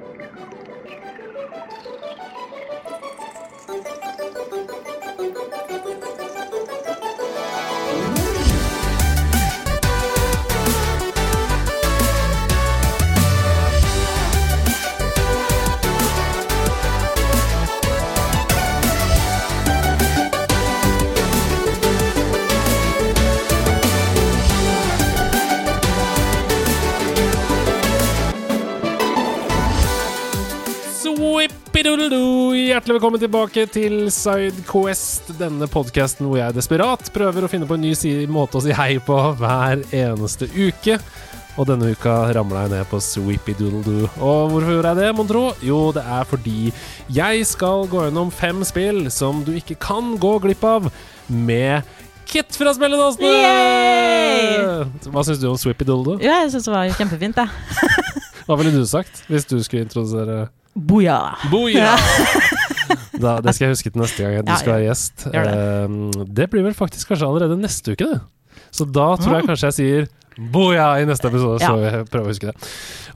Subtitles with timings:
[0.00, 0.04] Thank
[1.86, 2.01] you.
[32.72, 37.82] Hjertelig velkommen tilbake til Sidequest, denne podkasten hvor jeg desperat prøver å finne på en
[37.84, 40.96] ny si måte å si hei på hver eneste uke.
[41.60, 44.08] Og denne uka ramla jeg ned på Sweepy Doodle Doo.
[44.24, 45.42] Og hvorfor gjorde jeg det, mon tro?
[45.60, 46.72] Jo, det er fordi
[47.12, 50.88] jeg skal gå gjennom fem spill som du ikke kan gå glipp av
[51.28, 51.84] med
[52.24, 53.36] Kit fra Spelledåsene!
[55.12, 56.24] Hva syns du om Sweepy Doodle Doo?
[56.24, 57.52] Ja, jeg syns det var kjempefint, jeg.
[58.48, 61.50] Hva ville du sagt hvis du skulle introdusere Booyah.
[61.50, 61.96] Boja!
[63.20, 65.26] Da, det skal jeg huske til neste gang du Ja, skal være gjest.
[65.28, 65.44] Det.
[65.44, 68.20] Eh, det blir vel faktisk kanskje allerede neste uke, det.
[68.72, 70.10] Så da tror jeg kanskje jeg sier
[70.52, 71.90] boja i neste episode, så Ja.
[71.90, 72.68] jeg prøver å huske det.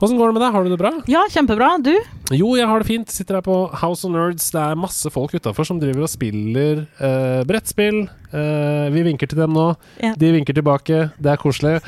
[0.05, 0.51] Åssen går det med deg?
[0.53, 0.91] Har du det bra?
[1.09, 1.69] Ja, kjempebra.
[1.81, 1.95] Du?
[2.37, 3.09] Jo, jeg har det fint.
[3.09, 4.51] Sitter her på House of Nerds.
[4.53, 8.03] Det er masse folk utafor som driver og spiller eh, brettspill.
[8.31, 9.71] Eh, vi vinker til dem nå.
[10.03, 10.13] Ja.
[10.13, 11.07] De vinker tilbake.
[11.17, 11.81] Det er koselig.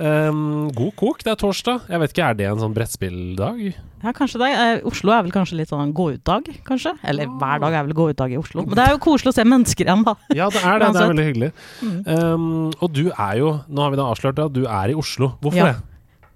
[0.00, 1.18] Um, god kok.
[1.24, 1.82] Det er torsdag.
[1.92, 3.58] Jeg vet ikke, Er det en sånn brettspilldag?
[4.02, 4.48] Ja, kanskje det.
[4.56, 6.94] Eh, Oslo er vel kanskje litt sånn gå-ut-dag, kanskje?
[7.06, 8.64] Eller hver dag er vel gå-ut-dag i Oslo.
[8.66, 10.14] Men det er jo koselig å se mennesker igjen, da.
[10.34, 10.88] Ja, det er det.
[10.96, 11.50] Det er veldig hyggelig.
[12.08, 12.46] Um,
[12.80, 15.34] og du er jo Nå har vi da avslørt at du er i Oslo.
[15.42, 15.72] Hvorfor Ja.
[15.72, 15.76] det?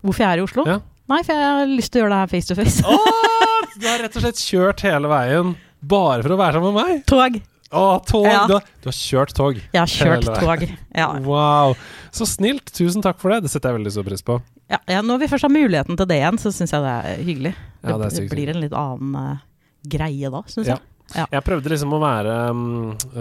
[0.05, 0.67] Hvorfor jeg er i Oslo?
[0.69, 0.79] Ja.
[1.09, 2.83] Nei, for jeg har lyst til å gjøre det her face to face.
[2.87, 6.85] Åh, du har rett og slett kjørt hele veien bare for å være sammen med
[6.85, 7.05] meg?
[7.07, 7.41] Tog.
[7.71, 8.27] Å, tog!
[8.29, 8.45] Ja.
[8.47, 9.57] Du, har, du har kjørt tog.
[9.59, 10.67] Jeg har kjørt tog.
[10.95, 11.09] Ja.
[11.27, 11.75] Wow.
[12.15, 12.71] Så snilt.
[12.77, 13.43] Tusen takk for det.
[13.47, 14.39] Det setter jeg veldig stor pris på.
[14.71, 17.25] Ja, ja, når vi først har muligheten til det igjen, så syns jeg det er
[17.27, 17.55] hyggelig.
[17.83, 19.43] Ja, det er det, blir en litt annen uh,
[19.87, 20.83] greie da, syns jeg.
[21.15, 21.27] Ja.
[21.31, 22.63] Jeg prøvde liksom å være um,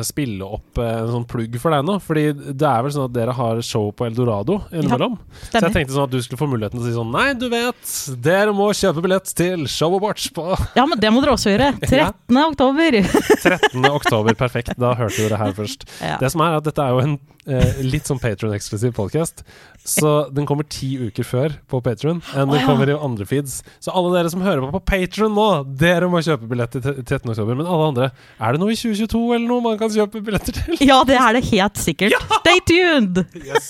[0.05, 1.97] spille opp uh, en sånn plugg for deg nå.
[2.03, 5.19] Fordi det er vel sånn at dere har show på Eldorado innimellom.
[5.51, 7.45] så jeg tenkte sånn at du skulle få muligheten til å si sånn Nei, du
[7.51, 7.93] vet,
[8.25, 11.53] dere må kjøpe billett til show og watch på Ja, men det må dere også
[11.53, 11.71] gjøre.
[11.85, 12.41] 13.
[12.41, 12.99] oktober.
[13.05, 13.85] 13.
[13.91, 14.37] oktober.
[14.39, 14.73] Perfekt.
[14.81, 15.87] Da hørte du det her først.
[16.01, 16.17] Ja.
[16.21, 17.17] Det som er at dette er jo en
[17.47, 19.43] eh, litt sånn Patron-eksklusiv podcast.
[19.85, 23.59] Så den kommer ti uker før på Patron enn den kommer i andre feeds.
[23.83, 25.45] Så alle dere som hører på på Patron nå,
[25.77, 27.21] dere må kjøpe billett til 13.
[27.35, 27.53] oktober.
[27.59, 28.07] Men alle andre,
[28.41, 30.79] er det noe i 2022 eller noe man kan kjøpe billetter til?
[30.89, 32.17] Ja, det er det helt sikkert.
[32.39, 33.21] Stay tuned!
[33.37, 33.69] Yes.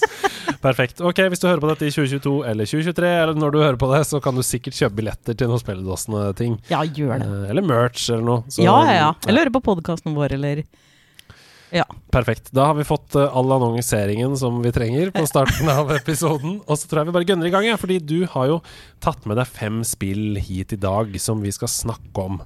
[0.64, 1.02] Perfekt.
[1.04, 3.92] Ok, Hvis du hører på dette i 2022 eller 2023, eller når du hører på
[3.92, 6.58] det, så kan du sikkert kjøpe billetter til noen Spelledåsene-ting.
[6.72, 7.28] Ja, gjør det.
[7.28, 8.44] Eh, eller merch eller noe.
[8.48, 9.12] Så- ja, ja, ja.
[9.28, 10.64] Eller høre på podkasten vår, eller
[11.76, 11.86] Ja.
[12.14, 12.52] Perfekt.
[12.56, 16.62] Da har vi fått uh, all annonseringen som vi trenger på starten av episoden.
[16.64, 18.60] Og så tror jeg vi bare gønner i gang, ja, fordi du har jo
[19.04, 22.40] tatt med deg fem spill hit i dag som vi skal snakke om.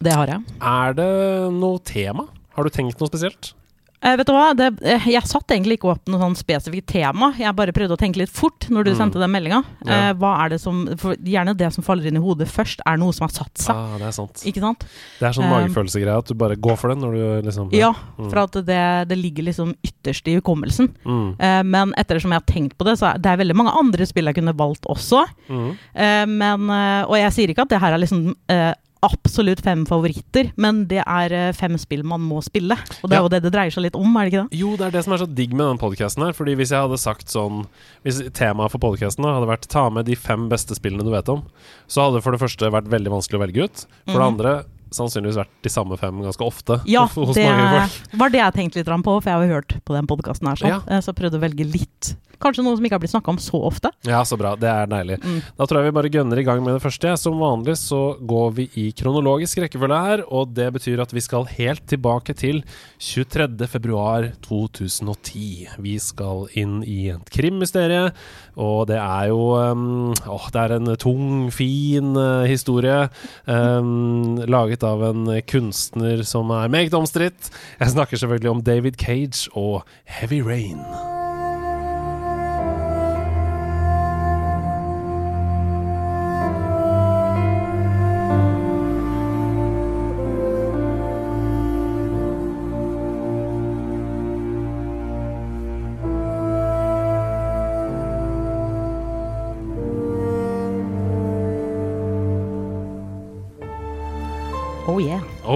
[0.00, 0.58] Det har jeg.
[0.62, 1.10] Er det
[1.58, 2.28] noe tema?
[2.56, 3.52] Har du tenkt noe spesielt?
[4.02, 4.54] Eh, vet du hva?
[4.56, 7.34] Det, eh, jeg satt egentlig ikke opp noe sånn spesifikt tema.
[7.36, 8.96] Jeg bare prøvde å tenke litt fort når du Mm.
[8.96, 9.62] sendte den meldinga.
[9.84, 10.08] Ja.
[10.10, 13.12] Eh, hva er det som Gjerne det som faller inn i hodet først, er noe
[13.12, 13.74] som har satt seg.
[13.76, 14.32] Ah, det er sant.
[14.46, 14.80] Ikke sant?
[15.20, 17.92] Det er sånn Um, magefølelsegreie at du bare går for den når du liksom Ja,
[18.18, 18.30] Mm.
[18.30, 20.88] for at det, det ligger liksom ytterst i hukommelsen.
[21.04, 21.36] Mm.
[21.38, 24.06] Eh, men ettersom jeg har tenkt på det, så er det er veldig mange andre
[24.06, 25.26] spill jeg kunne valgt også.
[25.50, 25.76] Mm.
[25.94, 29.86] Eh, men, eh, og jeg sier ikke at det her er liksom eh, absolutt fem
[29.88, 32.76] favoritter, men det er eh, fem spill man må spille.
[33.02, 33.20] Og det Ja.
[33.20, 34.58] er jo det det dreier seg litt om, er det ikke det?
[34.58, 36.32] Jo, det er det som er så digg med den podkasten her.
[36.32, 37.66] Fordi hvis jeg hadde sagt sånn
[38.04, 41.42] Hvis temaet for podkasten hadde vært 'ta med de fem beste spillene du vet om',
[41.88, 43.86] så hadde det for det første vært veldig vanskelig å velge ut.
[44.06, 44.32] For det Mhm.
[44.38, 48.18] andre sannsynligvis vært de samme fem ganske ofte Ja, hos, hos det mange folk.
[48.18, 50.56] var det jeg tenkte litt på, for jeg har jo hørt på den podkasten her.
[50.56, 50.68] Sånn.
[50.68, 50.80] Ja.
[50.96, 52.16] Eh, Så prøvde å velge litt.
[52.40, 53.90] Kanskje noe som ikke har blitt snakka om så ofte.
[54.08, 54.54] Ja, så bra.
[54.56, 55.18] Det er deilig.
[55.20, 55.40] Mm.
[55.58, 57.12] Da tror jeg vi bare gønner i gang med det første.
[57.20, 61.48] Som vanlig så går vi i kronologisk rekkefølge her, og det betyr at vi skal
[61.52, 62.62] helt tilbake til
[63.02, 63.68] 23.
[63.68, 65.68] februar 2010.
[65.84, 68.10] Vi skal inn i et krimmysterium,
[68.56, 69.86] og det er jo um,
[70.30, 73.08] Åh, det er en tung, fin uh, historie.
[73.46, 77.52] Um, laget av en kunstner som er meget omstridt.
[77.80, 81.19] Jeg snakker selvfølgelig om David Cage og Heavy Rain.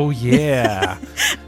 [0.05, 0.97] Oh yeah.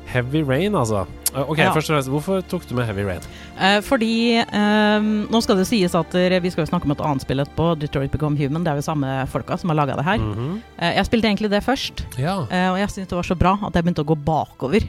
[0.07, 1.03] Heavy Rain, altså.
[1.35, 1.73] Eh, Ok, Ja.
[1.75, 3.21] først og fremst, Hvorfor tok du med Heavy Rain?
[3.61, 7.03] Eh, fordi eh, Nå skal det sies at eh, vi skal jo snakke om et
[7.05, 8.65] annet spill etterpå, Detroit Become Human.
[8.65, 10.19] Det er jo samme folka som har laga det her.
[10.23, 10.63] Mhm.
[10.79, 12.47] Eh, jeg spilte egentlig det først, Ja.
[12.51, 14.89] eh, og jeg syntes det var så bra at jeg begynte å gå bakover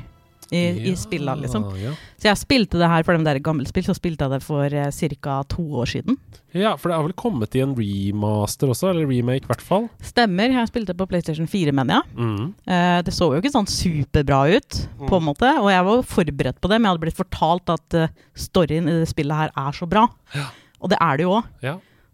[0.52, 1.66] i, i spillene, liksom.
[1.82, 1.94] Ja.
[2.18, 4.72] Så jeg spilte det her for dem der gamle spill, så spilte jeg det for
[4.72, 4.92] eh,
[5.22, 5.42] ca.
[5.50, 6.20] to år siden.
[6.56, 9.90] ja, for det har vel kommet i en remaster også, eller remake i hvert fall.
[10.04, 10.54] Stemmer.
[10.56, 12.16] Jeg spilte på PlayStation 4, mener jeg.
[12.16, 12.54] Mm.
[12.66, 15.52] Eh, det så jo ikke sånn superbra ut, på en måte.
[15.62, 18.08] Og jeg var forberedt på det, men jeg hadde blitt fortalt at uh,
[18.38, 20.08] storyen i det spillet her er så bra.
[20.36, 20.50] Ja.
[20.82, 21.54] Og det er det jo òg.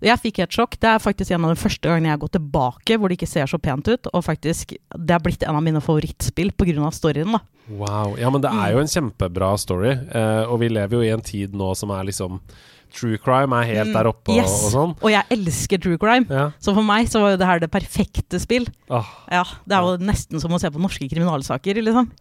[0.04, 0.76] Jeg fikk et sjokk.
[0.82, 3.30] Det er faktisk en av de første gangene jeg har gått tilbake hvor det ikke
[3.32, 4.10] ser så pent ut.
[4.14, 6.92] Og faktisk, det har blitt en av mine favorittspill pga.
[6.92, 7.32] storyen.
[7.38, 7.42] da.
[7.72, 8.18] Wow.
[8.20, 11.22] Ja, men det er jo en kjempebra story, Uh, og vi lever jo i en
[11.24, 12.42] tid nå som er liksom
[12.94, 14.52] True crime er helt Mm, der oppe yes.
[14.68, 14.92] og sånn.
[15.02, 16.28] Og jeg elsker true crime.
[16.30, 16.52] Ja.
[16.62, 18.68] Så for meg så var jo det her det perfekte spill.
[18.94, 19.08] Åh.
[19.32, 22.12] Ja, Det er jo nesten som å se på norske kriminalsaker, liksom.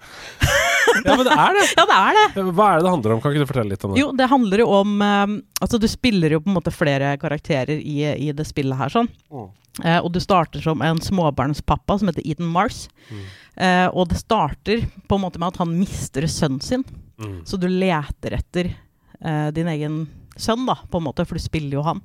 [1.07, 1.65] ja, men det er det!
[1.77, 2.45] Ja, det er det!
[2.53, 3.23] Hva er det det handler om?
[3.23, 4.01] Kan ikke du fortelle litt om det?
[4.03, 7.77] Jo, det handler jo om eh, Altså, du spiller jo på en måte flere karakterer
[7.79, 7.99] i,
[8.29, 9.11] i det spillet her, sånn.
[9.33, 9.51] Mm.
[9.81, 12.87] Eh, og du starter som en småbarnspappa som heter Eden Mars.
[13.09, 13.23] Mm.
[13.57, 16.85] Eh, og det starter på en måte med at han mister sønnen sin.
[17.23, 17.39] Mm.
[17.49, 20.03] Så du leter etter eh, din egen
[20.37, 22.01] sønn, da, på en måte, for du spiller jo han.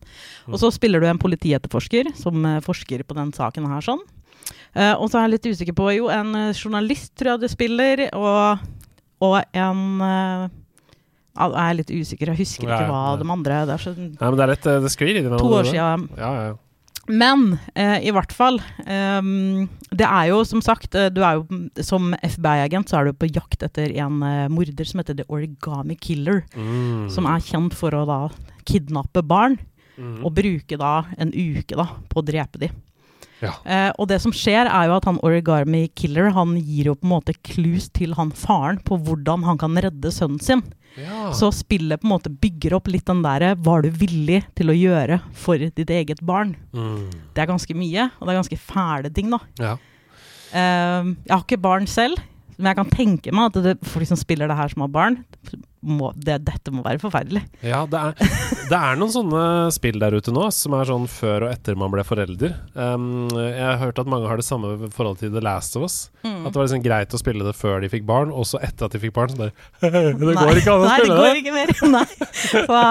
[0.46, 0.54] Mm.
[0.54, 4.04] Og så spiller du en politietterforsker som eh, forsker på den saken her, sånn.
[4.78, 7.48] Eh, og så er jeg litt usikker på Jo, en eh, journalist tror jeg du
[7.52, 8.62] spiller, og,
[9.26, 10.48] og en uh,
[11.38, 13.18] Jeg er litt usikker, jeg husker Ja, ikke hva ja.
[13.22, 15.36] de andre Det er så, Nei, men det er litt Det sklir i det.
[15.42, 16.08] to år siden.
[16.18, 16.56] Ja, ja.
[17.08, 21.46] Men eh, i hvert fall um, Det er jo som sagt du er jo,
[21.80, 25.96] Som FBI-agent så er du på jakt etter en uh, morder som heter The Origami
[25.96, 26.44] Killer.
[26.52, 27.08] Mm.
[27.14, 28.22] Som er kjent for å da
[28.68, 29.56] kidnappe barn
[29.98, 30.20] Mm.
[30.22, 32.68] og bruke da en uke da på å drepe de.
[33.44, 33.52] Ja.
[33.70, 37.06] Eh, og det som skjer, er jo at han Origami Killer han gir jo på
[37.06, 40.64] en måte clues til han faren på hvordan han kan redde sønnen sin.
[40.98, 41.28] ja.
[41.38, 44.78] Så spillet på en måte bygger opp litt den derre Var du villig til å
[44.78, 46.56] gjøre for ditt eget barn?
[46.74, 47.12] Mm.
[47.36, 49.40] Det er ganske mye, og det er ganske fæle ting, da.
[49.62, 49.76] ja.
[50.48, 52.22] Eh, jeg har ikke barn selv,
[52.58, 55.20] men jeg kan tenke meg at det, folk som spiller det her som har barn,
[55.86, 57.44] må, det, dette må være forferdelig.
[57.66, 58.32] Ja, det er,
[58.72, 59.42] det er noen sånne
[59.76, 62.56] spill der ute nå som er sånn før og etter man ble forelder.
[62.74, 65.98] Um, jeg har hørt at mange har det samme forhold til The Last of Us.
[66.28, 68.88] At det var liksom greit å spille det før de fikk barn, og så etter
[68.90, 69.32] at de fikk barn.
[69.32, 69.54] Så bare
[70.18, 71.44] Det går ikke an å Nei, spille det går det!
[71.44, 71.72] ikke mer.
[71.96, 72.06] Nei.
[72.42, 72.82] Så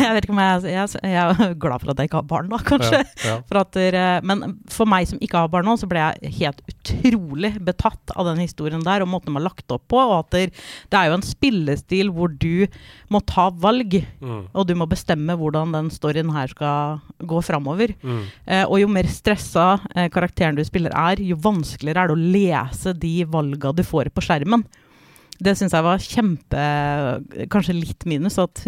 [0.00, 2.50] jeg vet ikke om jeg, jeg, jeg er glad for at jeg ikke har barn,
[2.50, 3.02] da, kanskje.
[3.04, 3.36] Ja, ja.
[3.50, 6.64] For at, dere- men for meg som ikke har barn nå, så ble jeg helt
[6.72, 10.00] utrolig betatt av den historien der, og måten de har lagt opp på.
[10.00, 10.52] Og at der,
[10.90, 12.66] det er jo en spillestil hvor du
[13.10, 17.94] må ta valg, Mm, og du må bestemme hvordan den storyen her skal gå framover.
[18.02, 18.22] mm.
[18.46, 22.30] Eh, og jo mer stressa eh, karakteren du spiller er, jo vanskeligere er det å
[22.36, 24.64] lese de valga du får på skjermen.
[25.40, 26.64] Det syns jeg var kjempe
[27.52, 28.36] Kanskje litt minus.
[28.42, 28.60] At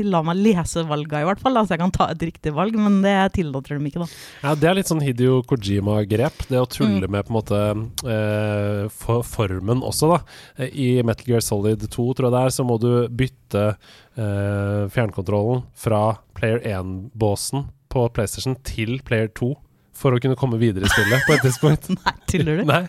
[0.00, 2.76] La meg lese valga, i hvert fall, da, så jeg kan ta et riktig valg.
[2.80, 4.08] Men det tillater de ikke, da.
[4.46, 6.46] Ja, Det er litt sånn Hidio Kojima-grep.
[6.48, 6.72] Det å Mm.
[6.74, 7.60] tulle med på en måte
[8.08, 10.64] eh, for formen også, da.
[10.64, 13.66] I Metal Gear Solid 2, tror jeg det er, så må du bytte
[14.16, 19.52] eh, fjernkontrollen fra Player 1-båsen på PlayStation til Player 2
[19.94, 21.88] for å kunne komme videre i spillet på et tidspunkt.
[22.00, 22.64] Nei, tuller du?
[22.72, 22.82] Nei,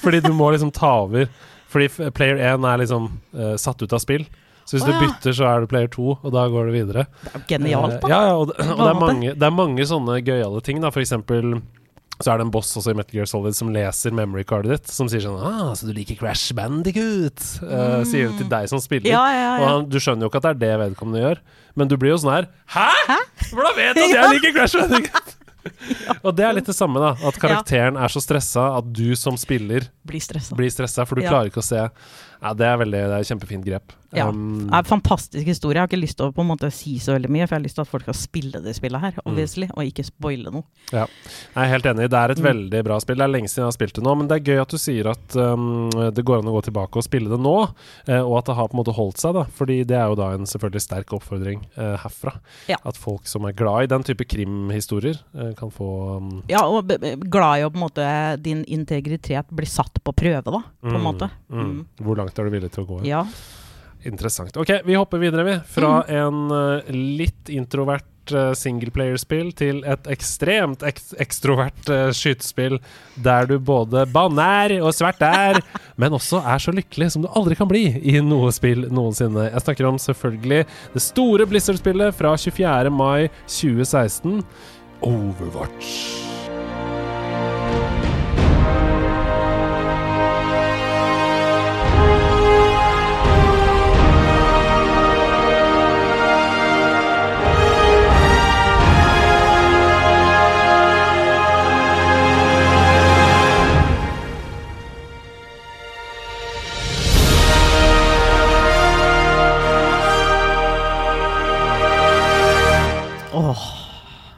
[0.00, 1.28] fordi du må liksom ta over.
[1.72, 4.26] Fordi Player 1 er liksom uh, satt ut av spill.
[4.66, 7.06] Så hvis Å, du bytter, så er du Player 2, og da går du videre.
[7.22, 8.06] Det er jo genialt, da.
[8.06, 10.80] Uh, ja, ja, og, det- og det, er mange, det er mange sånne gøyale ting.
[10.82, 11.60] da For eksempel
[12.16, 14.88] så er det en boss også i Metal Gear Solid som leser memory cardet ditt,
[14.88, 18.80] som sier sånn ah, 'Så du liker Crash Bandicoot?' Uh, sier det til deg som
[18.80, 19.10] spiller.
[19.12, 21.42] Ja, Ja, ja, Og han, du skjønner jo ikke at det er det vedkommende gjør,
[21.76, 23.18] men du blir jo sånn her 'Hæ?!
[23.52, 25.36] Hvordan vet du at jeg liker Crash Bandicoot?'
[26.26, 27.14] Og det er litt det samme, da.
[27.26, 29.88] At karakteren er så stressa at du som spiller
[30.56, 31.06] Blir stressa.
[31.08, 31.82] for du klarer ikke å se.
[32.42, 33.92] Ja, det er veldig Det er kjempefint grep.
[34.14, 34.28] Ja.
[34.30, 35.74] Um, Det er en fantastisk historie.
[35.76, 37.60] Jeg har ikke lyst til å på en måte si så veldig mye, for jeg
[37.60, 39.70] har lyst til at folk skal spille det spillet her, Mm.
[39.76, 40.62] og ikke spoile noe.
[40.92, 41.08] Jeg
[41.56, 42.08] er helt enig.
[42.08, 42.44] Det er et Mm.
[42.46, 43.16] veldig bra spill.
[43.16, 44.76] Det er lenge siden jeg har spilt det nå, men det er gøy at du
[44.78, 47.68] sier at um, det går an å gå tilbake og spille det nå,
[48.08, 49.44] uh, og at det har på en måte holdt seg, da.
[49.44, 52.38] Fordi det er jo da en selvfølgelig sterk oppfordring uh, herfra.
[52.68, 52.76] Ja.
[52.86, 56.86] At folk som er glad i den type krimhistorier, uh, kan få um, Ja, og
[56.88, 61.00] glad i å på en måte din integritet blir satt på prøve, da, på en
[61.02, 61.30] mm, måte.
[61.50, 61.86] mm.
[62.00, 62.98] Hvor langt er du villig til å gå?
[63.06, 63.22] Ja.
[64.06, 64.56] Interessant.
[64.56, 65.54] Ok, vi hopper videre, vi.
[65.66, 66.10] Fra Mm.
[66.14, 68.04] en eh, litt introvert
[68.34, 72.78] uh, singleplayerspill til et ekstremt ek ekstrovert uh, skytespill
[73.22, 75.60] der du både banner og svært er,
[76.00, 79.48] men også er så lykkelig som du aldri kan bli i noe spill noensinne.
[79.50, 80.64] Jeg snakker om selvfølgelig
[80.94, 82.90] det store Blizzard-spillet fra 24.
[82.94, 84.42] mai 2016,
[85.02, 85.92] Overwatch.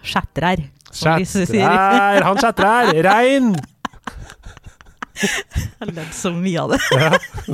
[0.08, 0.66] Sier.
[0.92, 2.22] Chatrer!
[2.28, 2.92] Han chatrer!
[3.06, 3.52] Rein!
[5.18, 6.78] Jeg har ledd så mye av det.
[6.94, 7.08] Ja,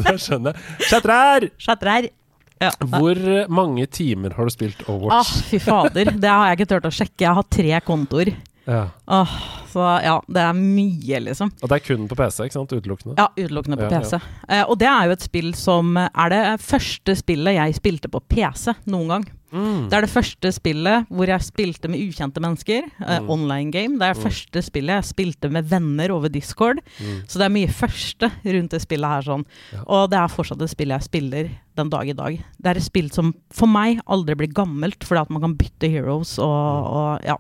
[0.05, 0.89] det skjønner jeg.
[0.91, 1.47] Chatrer!
[1.65, 2.09] Chatrer.
[2.63, 2.71] Ja.
[2.93, 3.19] Hvor
[3.53, 5.33] mange timer har du spilt Ah, Overwatch?
[5.51, 6.11] fy fader.
[6.21, 7.25] Det har jeg ikke turt å sjekke.
[7.25, 8.31] Jeg har tre kontoer.
[8.65, 8.83] Ja.
[9.13, 9.33] Ah,
[9.69, 11.51] så ja, det er mye, liksom.
[11.61, 12.73] Og det er kun på PC, ikke sant?
[12.73, 13.17] Utelukkende?
[13.21, 14.21] Ja, utelukkende på Ja, PC.
[14.49, 18.23] Eh, og det er jo et spill som er det første spillet jeg spilte på
[18.33, 19.27] PC noen gang.
[19.55, 19.89] Mm.
[19.89, 22.83] Det er det første spillet hvor jeg spilte med ukjente mennesker.
[23.01, 23.31] eh, Mm.
[23.31, 23.99] Online game.
[23.99, 24.29] Det er det Mm.
[24.31, 26.81] første spillet jeg spilte med venner over Discord.
[27.01, 27.23] Mm.
[27.29, 29.23] Så det er mye første rundt det spillet her.
[29.23, 29.45] sånn.
[29.73, 29.85] Ja.
[29.87, 32.37] Og det er fortsatt et spill jeg spiller den dag i dag.
[32.61, 35.91] Det er et spill som for meg aldri blir gammelt, fordi at man kan bytte
[35.91, 37.37] heroes og, og ja.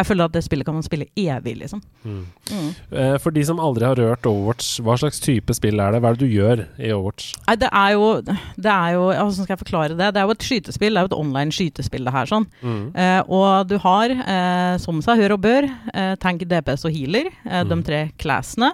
[0.00, 1.82] Jeg føler at det spillet kan man spille evig, liksom.
[2.04, 2.20] Mm.
[2.50, 2.68] Mm.
[3.02, 6.00] Eh, For de som aldri har rørt Overwatch, hva slags type spill er det?
[6.00, 7.34] Hva er det du gjør i Overwatch?
[7.46, 10.08] Nei, det er jo, det er jo ja, Hvordan skal jeg forklare det?
[10.16, 10.94] Det er jo et skytespill.
[10.96, 12.26] Det er jo et online skytespill, det her.
[12.32, 12.46] sånn.
[12.62, 12.82] Mm.
[12.96, 17.30] Eh, og du har, eh, som seg hør og bør, eh, tank, DPS og healer.
[17.44, 17.68] Eh, Mm.
[17.68, 18.72] De tre classene.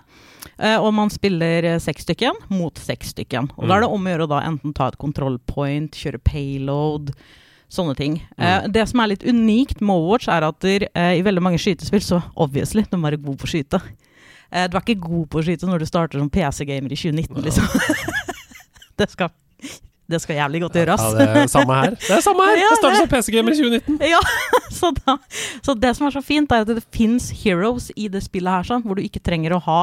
[0.59, 3.51] Eh, og man spiller seks stykken mot seks stykken.
[3.59, 3.77] Og da Mm.
[3.77, 7.11] er det om å gjøre å da enten ta et kontrollpoint, kjøre payload,
[7.73, 8.21] sånne ting.
[8.39, 8.73] Eh, Mm.
[8.73, 12.01] det som er litt unikt med Overwatch, er at der, eh, i veldig mange skytespill
[12.01, 13.81] så obviously, du må være god på å skyte.
[14.53, 17.43] Eh, du er ikke god på å skyte når du starter som PC-gamer i 2019,
[17.43, 17.67] liksom.
[18.99, 19.29] det, skal,
[20.09, 21.01] det skal jævlig godt gjøres.
[21.03, 21.91] Ja, det er samme her.
[21.99, 22.57] Det er samme her!
[22.63, 23.99] Ja, det starter som PC-gamer i 2019.
[24.15, 24.21] Ja,
[24.71, 25.17] så, da,
[25.63, 28.63] så det som er så fint, er at det fins heroes i det spillet her,
[28.63, 29.81] sånn, hvor du ikke trenger å ha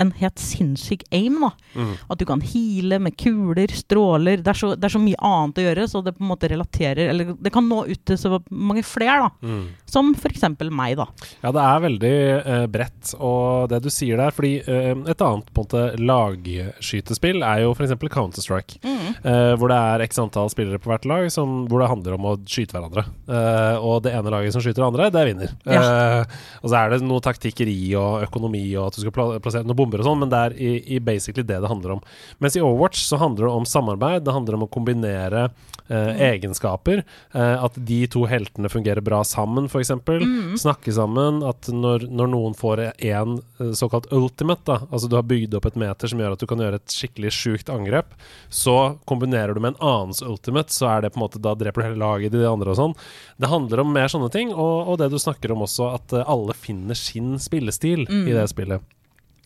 [0.00, 1.40] en helt sinnssyk aim.
[1.40, 1.50] da.
[1.74, 1.92] Mm.
[2.10, 4.42] At du kan heale med kuler, stråler.
[4.42, 6.50] Det er, så, det er så mye annet å gjøre, så det på en måte
[6.50, 9.30] relaterer Eller det kan nå ut til så mange flere, da.
[9.46, 9.64] Mm.
[9.90, 10.46] Som f.eks.
[10.70, 11.08] meg, da.
[11.44, 15.50] Ja, det er veldig eh, bredt, og det du sier der Fordi eh, et annet
[15.54, 17.94] på en måte lagskytespill er jo f.eks.
[18.14, 18.80] Counter-Strike.
[18.84, 22.28] eh, hvor det er x antall spillere på hvert lag som, hvor det handler om
[22.30, 23.06] å skyte hverandre.
[23.28, 25.54] Eh, og det ene laget som skyter det andre, det vinner.
[25.64, 29.66] Eh, og så er det noe taktikkeri og økonomi og at du skal pla plassere
[29.66, 32.02] noen bomber og sånn, men det er i, i basically det det handler om.
[32.42, 35.44] Mens i Overwatch så handler det om samarbeid, det handler om å kombinere
[35.88, 37.04] eh, egenskaper.
[37.34, 39.92] eh, at de to heltene fungerer bra sammen, f.eks.
[40.08, 40.56] Mm.
[40.60, 41.42] Snakke sammen.
[41.44, 43.36] At når, når noen får én
[43.76, 46.62] såkalt ultimate, da, altså du har bygd opp et meter som gjør at du kan
[46.62, 48.14] gjøre et skikkelig sjukt angrep,
[48.48, 51.82] så kombinerer du med en annens ultimate, så er det på en måte da dreper
[51.84, 52.96] du hele laget til de andre og sånn.
[53.40, 56.24] Det handler om mer sånne ting, og, og det du snakker om også, at eh,
[56.30, 58.26] alle finner sin spillestil Mm.
[58.28, 58.82] i det spillet.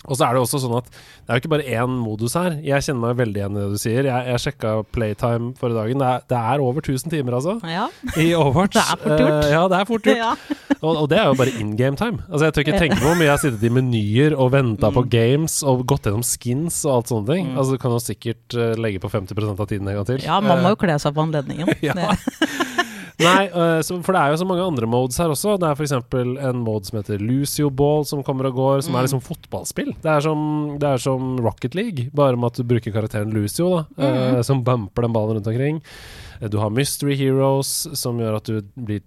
[0.07, 2.55] Og så er det også sånn at det er jo ikke bare én modus her.
[2.63, 4.07] Jeg kjenner meg veldig igjen i det du sier.
[4.07, 5.99] Jeg, jeg sjekka playtime forrige dagen.
[5.99, 7.89] Det er, det er over 1000 timer, altså, Ja.
[8.17, 8.79] i Overwatch.
[8.79, 9.45] Det er fort gjort.
[9.45, 10.23] Uh, ja, det er fort gjort.
[10.23, 10.33] ja.
[10.79, 12.21] Og, og det er jo bare in game time.
[12.31, 14.93] Altså Jeg tør ikke tenke på hvor mye jeg har sittet i menyer og venta
[14.95, 17.49] på games og gått gjennom skins og alt sånne ting.
[17.51, 17.57] Mm.
[17.59, 20.23] Altså Du kan jo sikkert uh, legge på 50% av tiden en gang til.
[20.23, 21.75] ja, man må Eh, jo kle seg på anledningen.
[21.89, 22.15] Ja.
[23.19, 25.57] Nei, eh, så, for det er jo så mange andre modes her også.
[25.59, 25.93] Det er f.eks.
[26.47, 28.99] en mode som heter Lucio Ball, som kommer og går, som Mm.
[29.01, 29.91] er liksom fotballspill.
[30.01, 33.71] Det er, som, det er som Rocket League, bare med at du bruker karakteren Lucio,
[33.75, 34.43] da, eh, Mm.
[34.45, 35.83] som bumper den ballen rundt omkring.
[36.51, 39.01] Du har Mystery Heroes, som gjør at du blir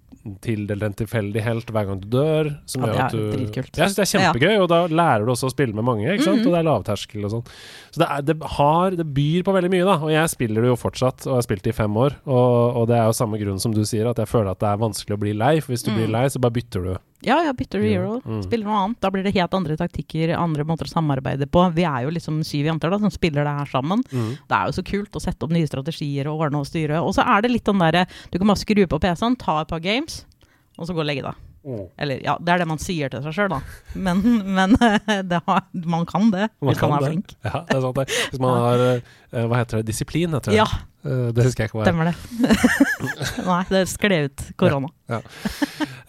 [0.44, 2.50] tildelt en tilfeldig helt hver gang du dør.
[2.70, 3.72] Som Ja, det er du dritkult.
[3.74, 6.26] Jeg syns det er kjempegøy, og da lærer du også å spille med mange, ikke
[6.28, 6.42] sant?
[6.42, 6.46] Mhm.
[6.46, 7.46] og det er lavterskel og sånn.
[7.90, 9.96] Så det, er, det har Det byr på veldig mye, da.
[10.04, 12.14] Og jeg spiller det jo fortsatt, og jeg har spilt det i fem år.
[12.26, 14.68] Og, og det er jo samme grunn som du sier, at jeg føler at det
[14.68, 15.54] er vanskelig å bli lei.
[15.60, 15.96] For hvis du Mm.
[15.98, 16.94] blir lei, så bare bytter du.
[17.24, 18.16] Ja, ja, bytter du hero.
[18.26, 18.40] Mm.
[18.44, 18.98] Spiller noe annet.
[19.04, 21.62] Da blir det helt andre taktikker, andre måter å samarbeide på.
[21.76, 24.02] Vi er jo liksom syv jenter da, som spiller det her sammen.
[24.10, 24.32] Mm.
[24.50, 26.98] Det er jo så kult å sette opp nye strategier og ordne og styre.
[27.02, 29.70] Og så er det litt den derre Du kan bare skru på PC-en, ta et
[29.70, 30.24] par games,
[30.78, 31.40] og så gå og legge deg.
[32.02, 33.60] Eller ja, det er det man sier til seg sjøl, da.
[33.94, 34.22] Men,
[34.58, 34.74] men
[35.30, 37.12] det har, man kan det Man hvis kan man er det.
[37.12, 37.36] flink.
[37.46, 38.06] Ja, det er sant det.
[38.32, 39.86] Hvis man har eh, Hva heter det?
[39.92, 40.58] Disiplin, heter det.
[40.58, 40.66] Ja,
[41.02, 41.90] det husker jeg ikke hva er.
[41.90, 43.46] stemmer det.
[43.50, 44.92] Nei, det skled ut korona.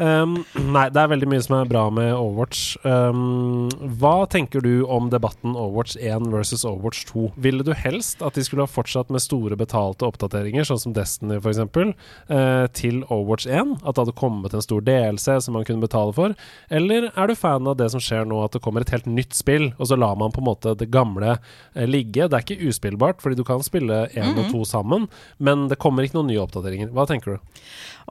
[0.02, 0.40] Um,
[0.74, 2.78] nei, det er veldig mye som er bra med Overwatch.
[2.84, 3.70] Um,
[4.00, 7.28] hva tenker du om debatten Overwatch 1 versus Overwatch 2?
[7.46, 11.38] Ville du helst at de skulle ha fortsatt med store betalte oppdateringer, sånn som Destiny
[11.40, 13.76] f.eks., uh, til Overwatch 1?
[13.84, 16.38] At det hadde kommet en stor DLC som man kunne betale for?
[16.74, 19.38] Eller er du fan av det som skjer nå, at det kommer et helt nytt
[19.38, 22.28] spill, og så lar man på en måte det gamle eh, ligge?
[22.28, 26.06] Det er ikke uspillbart, fordi du kan spille én og to sammen, men det kommer
[26.06, 26.92] ikke noen nye oppdateringer.
[26.96, 27.62] Hva tenker du?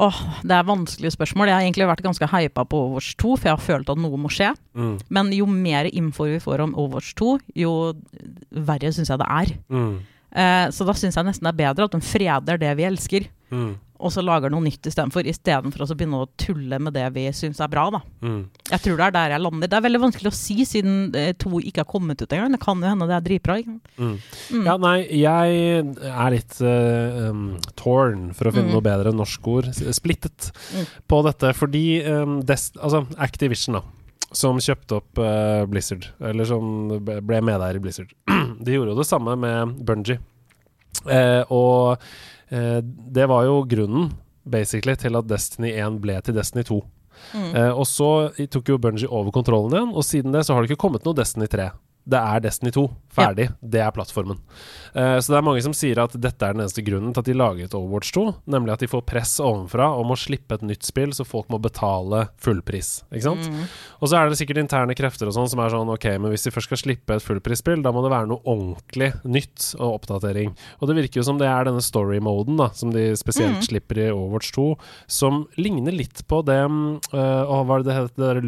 [0.02, 1.50] Åh, det er vanskelige spørsmål.
[1.50, 4.20] Jeg har egentlig vært ganske hypa på Overwatch 2, for jeg har følt at noe
[4.20, 4.52] må skje.
[4.78, 4.94] Mm.
[5.12, 7.74] Men jo mer info vi får om Overwatch 2, jo
[8.50, 9.54] verre syns jeg det er.
[9.72, 9.94] Mm.
[10.32, 13.28] Eh, så da syns jeg nesten det er bedre at de freder det vi elsker.
[13.52, 13.74] Mm.
[14.02, 15.24] Og så lager noe nytt istedenfor.
[15.30, 17.84] Istedenfor å begynne å tulle med det vi syns er bra.
[17.94, 18.00] da.
[18.26, 18.40] Mm.
[18.72, 19.70] Jeg tror det er der jeg lander.
[19.70, 22.52] Det er veldig vanskelig å si, siden eh, to ikke har kommet ut engang.
[22.56, 23.56] Det kan jo hende det er dritbra.
[23.62, 24.18] Mm.
[24.50, 24.66] Mm.
[24.66, 27.46] Ja, nei, jeg er litt uh, um,
[27.78, 28.76] torn, for å finne Mm.
[28.76, 30.86] noe bedre norsk ord, splittet Mm.
[31.10, 31.54] på dette.
[31.58, 33.82] Fordi um, des, altså Activision, da,
[34.32, 38.12] som kjøpte opp uh, Blizzard, eller som ble medeier i Blizzard,
[38.64, 40.18] de gjorde jo det samme med Bungie.
[41.02, 42.02] Uh, og
[42.52, 44.10] det var jo grunnen,
[44.44, 46.80] basically, til at Destiny 1 ble til Destiny 2.
[47.32, 47.54] Mm.
[47.56, 48.10] Eh, og så
[48.50, 51.16] tok jo Bungie over kontrollen igjen, og siden det så har det ikke kommet noe
[51.16, 51.70] Destiny 3.
[52.04, 52.82] Det er Destiny 2.
[53.12, 53.44] Ferdig.
[53.60, 54.38] Det er plattformen.
[54.96, 57.28] Uh, så det er mange som sier at dette er den eneste grunnen til at
[57.28, 58.24] de laget Overwatch 2.
[58.50, 61.60] Nemlig at de får press ovenfra om å slippe et nytt spill, så folk må
[61.62, 63.02] betale fullpris.
[63.12, 63.46] Ikke sant?
[63.52, 63.66] Mm.
[64.00, 66.48] Og så er det sikkert interne krefter og sånn som er sånn Ok, men hvis
[66.48, 70.56] de først skal slippe et fullprisspill, da må det være noe ordentlig nytt og oppdatering.
[70.80, 73.66] Og det virker jo som det er denne story-moden, da, som de spesielt Mm.
[73.68, 74.66] slipper i Overwatch 2,
[75.06, 78.42] som ligner litt på det mm, øh, hva var det det het, det derre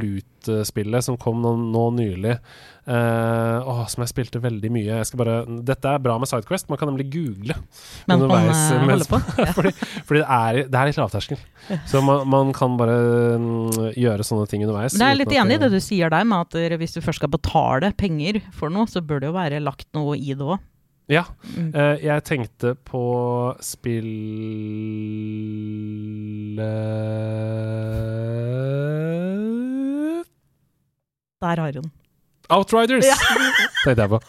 [0.45, 2.37] Loot-spillet som kom nå, nå nylig?
[2.85, 4.99] Uh, oh, som jeg spilte veldig mye.
[4.99, 7.57] Jeg skal bare Dette er bra med Sidequest, man kan nemlig google
[8.05, 9.21] Men man underveis, eh, mens på.
[9.57, 9.73] Fordi,
[10.05, 11.41] fordi det, er, det er litt lavterskel.
[11.89, 12.99] Så man, man kan bare
[13.41, 14.99] mm, gjøre sånne ting underveis.
[14.99, 17.01] Men jeg er litt enig i det du sier der, med at eh, hvis du
[17.05, 20.45] først skal betale penger for noe, så bør det jo være lagt noe i det
[20.45, 20.61] òg.
[21.11, 21.25] Ja.
[21.57, 21.75] Mm.
[21.75, 23.05] Eh, jeg tenkte på
[23.61, 24.15] spillet
[31.55, 31.91] Der har hun.
[32.51, 33.07] Outriders!
[33.85, 34.21] tenkte jeg på.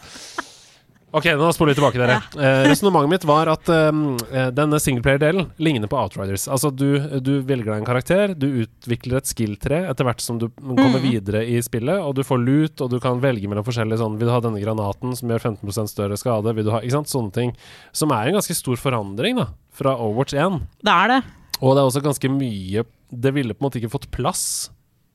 [1.16, 2.18] Ok, nå spoler vi tilbake, dere.
[2.36, 6.44] Eh, Resonnementet mitt var at um, eh, denne singleplayer-delen ligner på Outriders.
[6.52, 10.50] Altså, du, du velger deg en karakter, du utvikler et skill-tre etter hvert som du
[10.58, 11.06] kommer mm.
[11.06, 14.28] videre i spillet, og du får loot, og du kan velge mellom forskjellige sånn Vil
[14.28, 16.52] du ha denne granaten som gjør 15% større skade?
[16.58, 17.10] Vil du ha Ikke sant?
[17.10, 17.56] Sånne ting.
[17.96, 20.60] Som er en ganske stor forandring, da, fra Overwatch 1.
[20.84, 21.20] Det er det.
[21.62, 24.44] Og det er også ganske mye Det ville på en måte ikke fått plass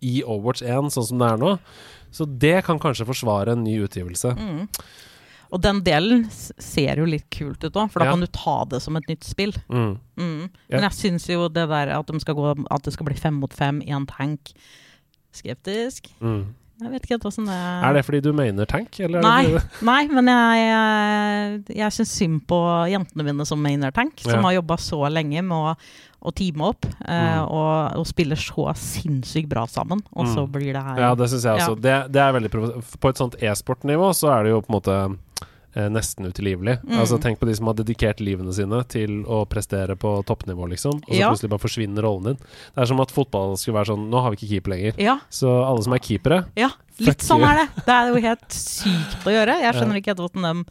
[0.01, 1.55] i Overwatch 1 sånn som det er nå.
[2.11, 4.33] Så det kan kanskje forsvare en ny utgivelse.
[4.35, 4.67] Mm.
[5.51, 8.11] Og den delen ser jo litt kult ut òg, for da Ja.
[8.11, 9.53] kan du ta det som et nytt spill.
[9.69, 9.99] Mm.
[10.17, 10.49] Mm.
[10.69, 13.53] Men jeg syns jo det der at, de gå, at det skal bli fem mot
[13.53, 14.53] fem i en tank
[15.31, 16.09] Skeptisk.
[16.19, 16.53] Mm.
[16.81, 19.19] Jeg vet ikke helt åssen det Er er det fordi du mener tank, eller?
[19.21, 22.57] er Nei, nei, men jeg, jeg, jeg syns synd på
[22.89, 24.41] jentene mine som mener tank, som Ja.
[24.47, 25.75] har jobba så lenge med å,
[26.25, 27.45] å teame opp eh, Mm.
[27.51, 30.51] og, og spiller så sinnssykt bra sammen, og så Mm.
[30.51, 31.67] blir det her Ja, det syns jeg Ja.
[31.67, 31.75] også.
[31.81, 32.51] Det, det er veldig
[32.99, 36.79] På et sånt e-sport-nivå så er det jo på en måte eh, nesten utilgivelig.
[36.83, 36.99] Mm.
[36.99, 40.99] Altså Tenk på de som har dedikert livene sine til å prestere på toppnivå, liksom.
[41.03, 41.29] Og så Ja.
[41.31, 42.37] plutselig bare forsvinner rollen din.
[42.75, 44.93] Det er som at fotball skulle være sånn Nå har vi ikke keeper lenger.
[44.99, 46.69] Ja, Så alle som er keepere ja.
[47.01, 47.47] Litt sånn you.
[47.47, 47.83] er det.
[47.85, 49.55] Det er jo helt sykt å gjøre.
[49.63, 50.65] Jeg skjønner ikke helt hvordan dem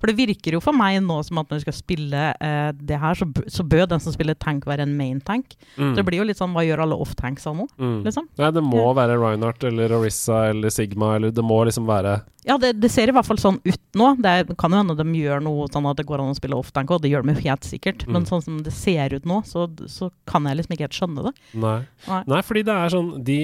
[0.00, 2.98] For det virker jo for meg nå som at når du skal spille eh, det
[2.98, 5.54] her, så, så bør den som spiller tank, være en main tank.
[5.76, 5.94] mm.
[5.94, 8.02] Det blir jo litt sånn hva gjør alle off-tanksa nå, mm.
[8.04, 8.26] liksom?
[8.36, 12.54] Nei, det må være Reinhardt eller Orissa eller Sigma, eller det må liksom være Ja,
[12.62, 14.12] det, det ser i hvert fall sånn ut nå.
[14.22, 16.92] Det kan jo hende de gjør noe sånn at det går an å spille off-tank,
[16.94, 18.04] og det gjør de jo helt sikkert.
[18.06, 18.28] Men Mm.
[18.30, 21.32] sånn som det ser ut nå, så, så kan jeg liksom ikke helt skjønne det.
[21.58, 21.78] Nei.
[22.06, 22.20] Nei.
[22.30, 23.38] Nei, fordi det er sånn de,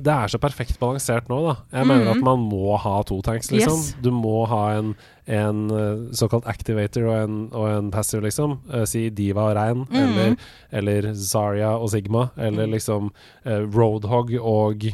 [0.00, 1.56] Det er så perfekt balansert nå, da.
[1.76, 2.16] Jeg mener Mhm.
[2.16, 3.76] at man må ha to tanks, liksom.
[3.76, 3.94] Yes.
[4.00, 4.94] Du må ha en,
[5.28, 8.60] en eh, såkalt activator og en, og en passive, liksom.
[8.72, 9.96] Eh, si Diva og Rein, mm.
[10.00, 10.36] eller,
[10.72, 12.72] eller Zarya og Sigma, eller Mhm.
[12.72, 13.10] liksom
[13.44, 14.86] eh, Roadhog og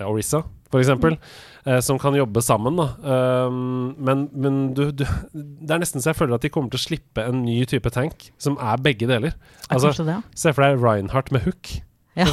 [0.00, 1.16] Orissa, Mm.
[1.64, 2.78] eh, som kan jobbe sammen.
[2.78, 6.78] Um, men men du, du Det er nesten så jeg føler at de kommer til
[6.80, 9.32] å slippe en ny type tank, som er begge deler.
[9.70, 11.70] Er Altså, ja Se for deg Reinhardt med hook.
[12.18, 12.26] Ja.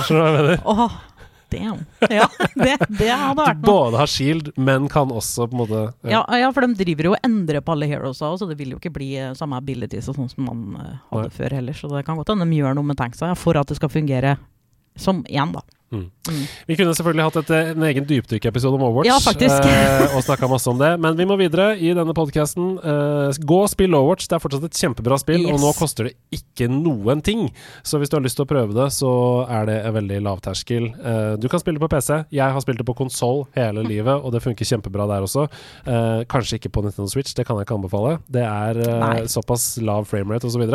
[0.66, 0.92] Åh,
[1.54, 1.84] damn.
[2.10, 3.68] Ja, det, det hadde vært noe.
[3.70, 7.14] både har shield, men kan også på en måte Ja, ja, for de driver jo
[7.14, 10.10] og endrer på alle heroesa òg, så det vil jo ikke bli eh, samme abilities
[10.10, 11.36] og sånn som man eh, hadde Nei.
[11.38, 11.78] før heller.
[11.78, 14.36] Så det kan godt hende de gjør noe med tanksa for at det skal fungere
[14.98, 15.62] som én, da.
[15.96, 16.12] Mm.
[16.26, 16.44] Mm.
[16.68, 20.50] Vi kunne selvfølgelig hatt et, eh, en egen dypdykkepisode om Overwatch Ja, eh, og snakka
[20.50, 22.76] masse om det, men vi må videre i denne podkasten.
[23.46, 26.70] gå og spill Overwatch, det er fortsatt et kjempebra spill, og nå koster det ikke
[26.72, 27.48] noen ting.
[27.84, 29.12] Så hvis du har lyst til å prøve det, så
[29.50, 30.88] er det en veldig lavterskel.
[30.98, 32.26] Eh, du kan spille på PC.
[32.36, 35.48] Jeg har spilt det på konsoll hele livet, og det funker kjempebra der også.
[35.86, 38.18] Eh, kanskje ikke på Nintendo Switch, det kan jeg ikke anbefale.
[38.32, 40.66] Det er eh, såpass lav framerate osv.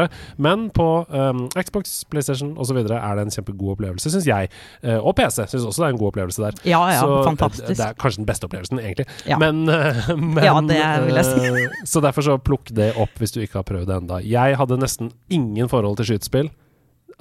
[0.41, 2.83] Men på um, Xbox, PlayStation osv.
[2.85, 4.51] er det en kjempegod opplevelse, syns jeg.
[4.83, 6.59] Eh, og PC syns også det er en god opplevelse der.
[6.69, 7.69] Ja ja, Så, eh, fantastisk.
[7.77, 9.07] Det er kanskje den beste opplevelsen, egentlig.
[9.29, 9.39] Ja.
[9.43, 11.53] Men, eh, men Ja, det vil jeg si.
[11.67, 14.57] eh, Så derfor så plukk det opp hvis du ikke har prøvd det enda Jeg
[14.61, 16.51] hadde nesten ingen forhold til skytespill.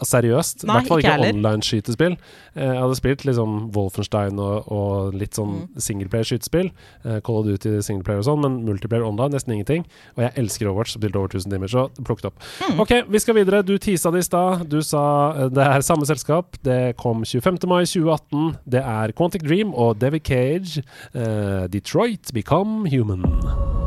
[0.05, 0.63] Seriøst.
[0.63, 2.15] I hvert fall ikke ikke online-skytespill.
[2.55, 5.67] Eh, jeg hadde spilt liksom Wolfenstein og, og litt sånn Mm.
[5.81, 6.71] singleplayer-skytespill.
[7.05, 9.85] Eh, Call of Duty singleplayer og sånn, men multiplayer online nesten ingenting.
[10.17, 12.39] Og jeg elsker Overwatch, spilte over 1000 timer, så plukket opp.
[12.69, 12.79] Mm.
[12.79, 13.63] Ok, vi skal videre.
[13.65, 14.67] Du tisa det i stad.
[14.69, 15.03] Du sa
[15.35, 16.57] eh, det er samme selskap.
[16.63, 17.67] Det kom 25.
[17.67, 18.57] mai 2018.
[18.67, 20.83] Det er Quantic Dream og David Cage.
[21.15, 23.78] Uh, Detroit Become Human.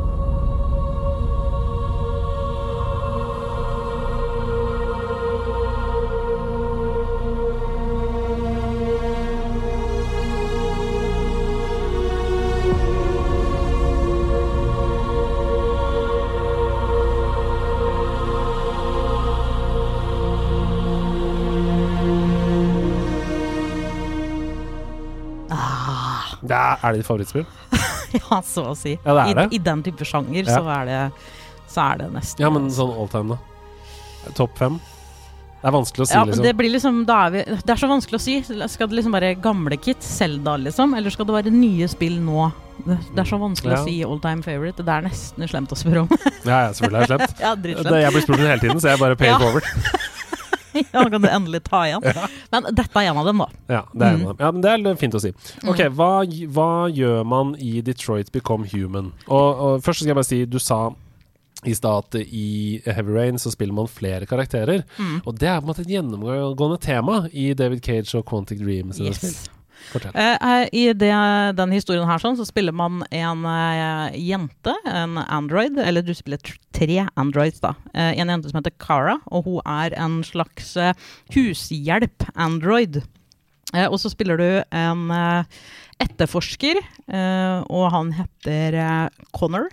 [26.43, 27.45] Det er, er det ditt favorittspill?
[28.19, 28.97] ja, så å si.
[29.05, 29.45] Ja, det er det.
[29.51, 30.57] I, I den type sjanger Ja.
[30.59, 31.01] så, er det,
[31.71, 34.33] så er det nesten Ja, men sånn all time, da?
[34.37, 34.79] Topp fem?
[35.63, 36.43] Det er vanskelig å si, Ja, liksom.
[36.43, 38.33] det blir liksom er vi, Det er så vanskelig å si.
[38.43, 40.91] Skal det liksom være gamle kit, Selda, liksom?
[40.99, 42.49] Eller skal det være nye spill nå?
[42.83, 43.79] Det, det er så vanskelig Ja.
[43.79, 44.83] å si all time favorite.
[44.83, 46.09] Det er nesten slemt å spørre om.
[46.43, 47.39] Ja, ja, selvfølgelig er det slemt.
[47.45, 49.39] ja, Det, jeg blir spurt om det hele tiden, så jeg bare pay Ja.
[49.39, 49.63] forward.
[50.93, 52.03] ja, kan du endelig ta igjen.
[52.51, 53.47] Men dette er en av dem, da.
[53.69, 54.27] Ja, det er, en Mm.
[54.27, 54.43] av dem.
[54.45, 55.31] ja, men det er fint å si.
[55.67, 56.11] Ok, hva,
[56.55, 59.11] hva gjør man i Detroit Become Human?
[59.27, 60.81] Og, og først skal jeg bare si, du sa
[61.63, 64.81] i stad at i Heavy Rain så spiller man flere karakterer.
[64.99, 65.21] Mm.
[65.25, 68.91] Og det er på en måte et gjennomgående tema i David Cage og Quantic Dream.
[68.99, 69.45] Yes.
[70.13, 71.11] Eh, eh, I det,
[71.57, 76.41] den historien her sånn, så spiller man en eh, jente, en android, eller du spiller
[76.73, 77.75] tre androids, da.
[77.93, 80.95] Eh, en jente som heter Cara, og hun er en slags eh,
[81.35, 83.03] hushjelp-android.
[83.73, 85.05] Eh, og så spiller du en
[86.03, 86.81] etterforsker,
[87.71, 88.75] og han heter
[89.37, 89.69] Connor.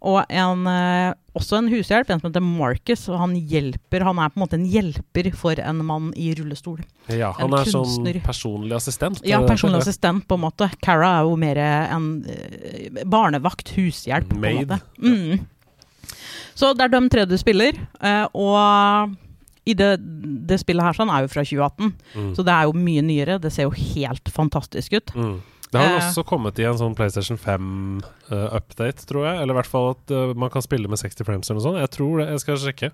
[0.00, 4.28] Og en, eh, også en hushjelp, en som heter Marcus, og han hjelper Han er
[4.30, 6.78] på en måte en hjelper for en mann i rullestol.
[7.10, 9.20] Ja, han en er sånn personlig assistent.
[9.26, 10.70] Ja, det personlig assistent, på en måte.
[10.80, 14.80] Cara er jo mer en eh, barnevakt, hushjelp, på en måte.
[15.02, 15.46] Mm.
[16.54, 19.16] Så det er de tre du spiller, eh, og
[19.68, 19.98] i det,
[20.48, 22.30] det spillet her sånn er jo fra 2018, Mm.
[22.34, 23.38] så det er jo mye nyere.
[23.42, 25.12] Det ser jo helt fantastisk ut.
[25.14, 25.36] Mm.
[25.72, 26.06] Det har vel Eh.
[26.08, 29.42] også kommet i en sånn PlayStation 5-update, tror jeg.
[29.42, 31.82] Eller i hvert fall at uh, man kan spille med 60 frames eller noe sånt.
[31.82, 32.30] Jeg tror det.
[32.32, 32.90] Jeg skal sjekke.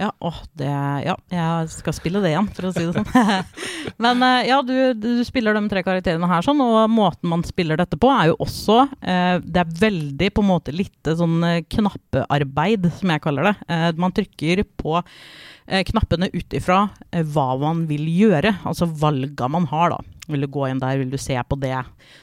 [0.00, 0.64] Ja, åh, det
[1.04, 3.44] Ja, jeg skal spille det igjen, for å si det sånn.
[4.04, 7.76] Men eh, ja, du, du spiller de tre karakterene her sånn, og måten man spiller
[7.76, 11.36] dette på, er jo også eh, Det er veldig på en måte litt eh, sånn
[11.44, 13.54] eh, knappearbeid, som jeg kaller det.
[13.68, 19.50] Eh, man trykker på eh, knappene ut ifra eh, hva man vil gjøre, altså valga
[19.52, 20.00] man har, da.
[20.28, 21.74] Vil du gå inn der, vil du se på det?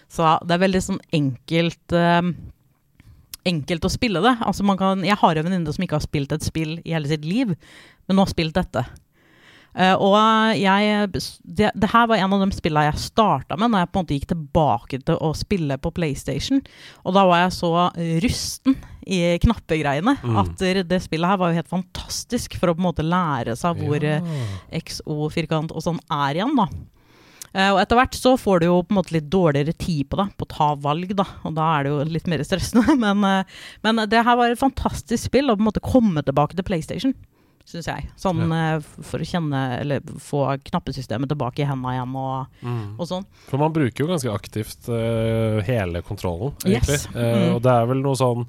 [0.07, 2.21] Så det er veldig sånn enkelt eh,
[3.49, 4.35] enkelt å spille det.
[4.45, 7.09] Altså man kan, jeg har en venninne som ikke har spilt et spill i hele
[7.12, 7.55] sitt liv,
[8.07, 8.85] men nå har spilt dette.
[9.69, 10.15] Uh, og
[10.57, 11.12] jeg
[11.45, 14.03] det, det her var en av de spillene jeg starta med når jeg på en
[14.03, 16.63] måte gikk tilbake til å spille på PlayStation.
[17.05, 17.71] Og da var jeg så
[18.25, 20.39] rusten i knappegreiene Mm.
[20.41, 23.77] at det, spillet her var jo helt fantastisk for å på en måte lære seg
[23.85, 24.17] hvor Ja.
[24.81, 26.67] XO-firkant og sånn er igjen, da.
[27.53, 30.19] Eh, og etter hvert så får du jo på en måte litt dårligere tid på
[30.21, 31.25] deg, på å ta valg, da.
[31.49, 32.95] Og da er det jo litt mer stressende.
[33.03, 36.57] Men, eh, men det her var et fantastisk spill, å på en måte komme tilbake
[36.57, 37.13] til PlayStation,
[37.69, 38.07] syns jeg.
[38.17, 38.79] Sånn ja.
[38.81, 42.97] for å kjenne, eller få knappesystemet tilbake i hendene igjen og, Mm.
[42.97, 43.25] og sånn.
[43.49, 46.97] For man bruker jo ganske aktivt uh, hele kontrollen, egentlig.
[46.97, 47.07] Yes.
[47.13, 47.21] Mm.
[47.21, 48.47] Uh, og det er vel noe sånn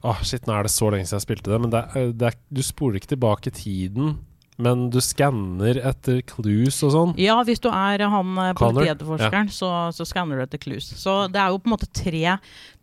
[0.00, 2.28] Åh, shit, nå er det så lenge siden jeg spilte det, men det er, det
[2.30, 4.14] er, du spoler ikke tilbake tiden.
[4.60, 7.14] Men du skanner etter clues og sånn.
[7.20, 9.56] Ja, hvis du er han politietterforskeren, ja.
[9.56, 10.90] så, så skanner du etter clues.
[11.00, 12.36] Så det er jo på en måte tre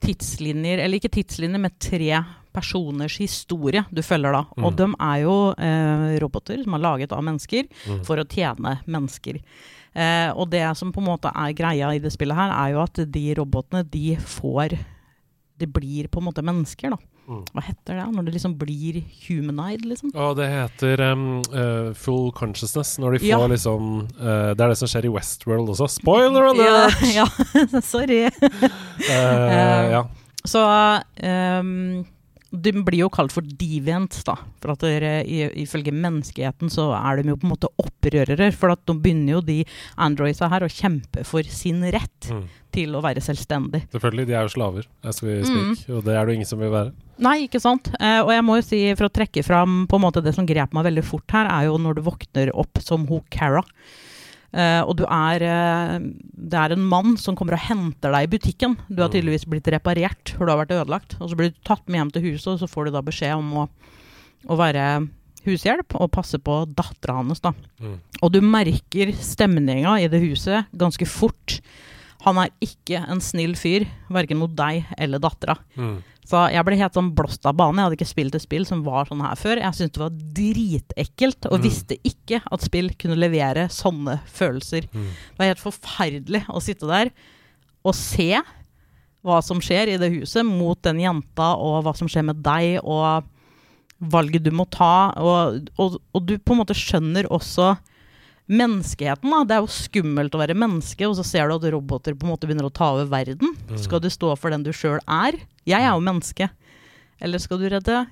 [0.03, 2.21] tidslinjer, eller ikke tidslinjer, men tre
[2.57, 4.43] personers historie du følger da.
[4.57, 4.77] Og Mm.
[4.79, 8.03] de er jo eh, roboter som er laget av mennesker Mm.
[8.05, 9.41] for å tjene mennesker.
[9.95, 12.81] Eh, og det som på en måte er greia i det spillet her, er jo
[12.83, 14.77] at de robotene, de får
[15.57, 16.97] De blir på en måte mennesker, da.
[17.27, 17.41] Mm.
[17.51, 18.05] Hva heter det?
[18.15, 20.11] Når det liksom blir humanoid, liksom?
[20.15, 23.47] Ja, det heter um, uh, full consciousness, når de får Ja.
[23.51, 25.89] liksom uh, Det er det som skjer i Westworld også.
[25.99, 27.01] Spoiler alert!
[27.11, 27.25] Ja,
[27.73, 27.81] ja.
[27.83, 28.21] sorry.
[28.31, 30.05] uh, ja.
[30.47, 30.61] Så
[31.19, 32.05] ehm,
[32.51, 34.36] de blir jo kalt for deviant, da.
[34.63, 35.12] For at dere,
[35.60, 38.51] ifølge menneskeheten så er de jo på en måte opprørere.
[38.55, 39.57] For at nå begynner jo de
[39.97, 42.45] androidsa her å kjempe for sin rett Mm.
[42.71, 43.83] til å være selvstendig.
[43.91, 45.89] Selvfølgelig, de er jo slaver, as we speak.
[45.89, 46.91] Og det er det jo ingen som vil være.
[47.19, 47.88] Nei, ikke sant.
[47.99, 50.45] Eh, og jeg må jo si, for å trekke fram på en måte det som
[50.45, 53.63] grep meg veldig fort her, er jo når du våkner opp som ho Cara.
[54.53, 58.38] Eh, og du er eh, Det er en mann som kommer og henter deg i
[58.38, 58.77] butikken.
[58.88, 59.15] Du har Mm.
[59.17, 61.17] tydeligvis blitt reparert, for du har vært ødelagt.
[61.19, 63.36] Og så blir du tatt med hjem til huset, og så får du da beskjed
[63.38, 63.69] om å,
[64.47, 65.10] å være
[65.45, 67.39] hushjelp og passe på dattera hans.
[67.41, 67.51] da.
[67.81, 67.99] Mm.
[68.21, 71.60] Og du merker stemninga i det huset ganske fort.
[72.25, 75.57] Han er ikke en snill fyr, verken mot deg eller dattera.
[75.77, 75.99] Mm.
[76.27, 77.79] Så jeg ble helt sånn blåst av banen.
[77.79, 79.61] Jeg hadde ikke spilt et spill som var sånn her før.
[79.63, 81.63] Jeg syntes det var dritekkelt, og Mm.
[81.63, 84.89] visste ikke at spill kunne levere sånne følelser.
[84.91, 85.07] Mm.
[85.07, 87.11] Det var helt forferdelig å sitte der
[87.85, 88.41] og se
[89.23, 92.79] hva som skjer i det huset mot den jenta, og hva som skjer med deg,
[92.83, 93.23] og
[94.01, 95.11] valget du må ta.
[95.15, 97.77] Og, og, og du på en måte skjønner også
[98.47, 99.29] menneskeheten.
[99.29, 99.43] da.
[99.47, 102.33] Det er jo skummelt å være menneske, og så ser du at roboter på en
[102.33, 103.55] måte begynner å ta over verden.
[103.67, 103.79] Mm.
[103.81, 105.39] Skal du stå for den du sjøl er?
[105.67, 106.49] Jeg er jo menneske.
[107.19, 108.05] Eller skal du redde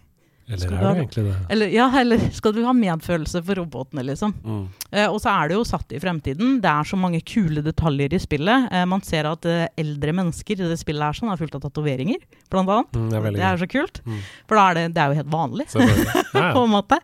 [0.49, 1.35] Eller er du det egentlig det?
[1.53, 4.33] Eller, ja, eller skal du ha medfølelse for robotene, liksom?
[4.43, 4.63] Mm.
[4.91, 6.59] Eh, og så er det jo satt i fremtiden.
[6.61, 8.67] Det er så mange kule detaljer i spillet.
[8.73, 11.65] Eh, man ser at eh, eldre mennesker i det spillet her sånn er fullt av
[11.65, 12.21] tatoveringer,
[12.53, 12.93] blant annet.
[12.93, 14.01] Mm, det er Det er så kult.
[14.05, 14.21] Mm.
[14.45, 15.67] For da er det, det er jo helt vanlig,
[16.35, 17.01] på en måte.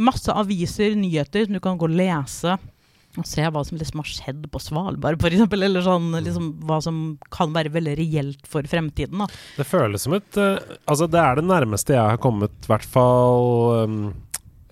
[0.00, 2.56] Masse aviser, nyheter, som du kan gå og lese.
[3.14, 5.44] Og se hva som liksom har skjedd på Svalbard, f.eks.
[5.54, 6.96] Eller sånn, liksom, hva som
[7.30, 9.22] kan være veldig reelt for fremtiden.
[9.22, 9.28] Da.
[9.60, 10.56] Det føles som et uh,
[10.90, 14.00] Altså, det er det nærmeste jeg har kommet, i hvert fall um,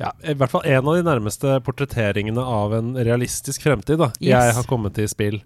[0.03, 4.33] ja, I hvert fall en av de nærmeste portretteringene av en realistisk fremtid da, Yes.
[4.33, 5.39] jeg har kommet i spill.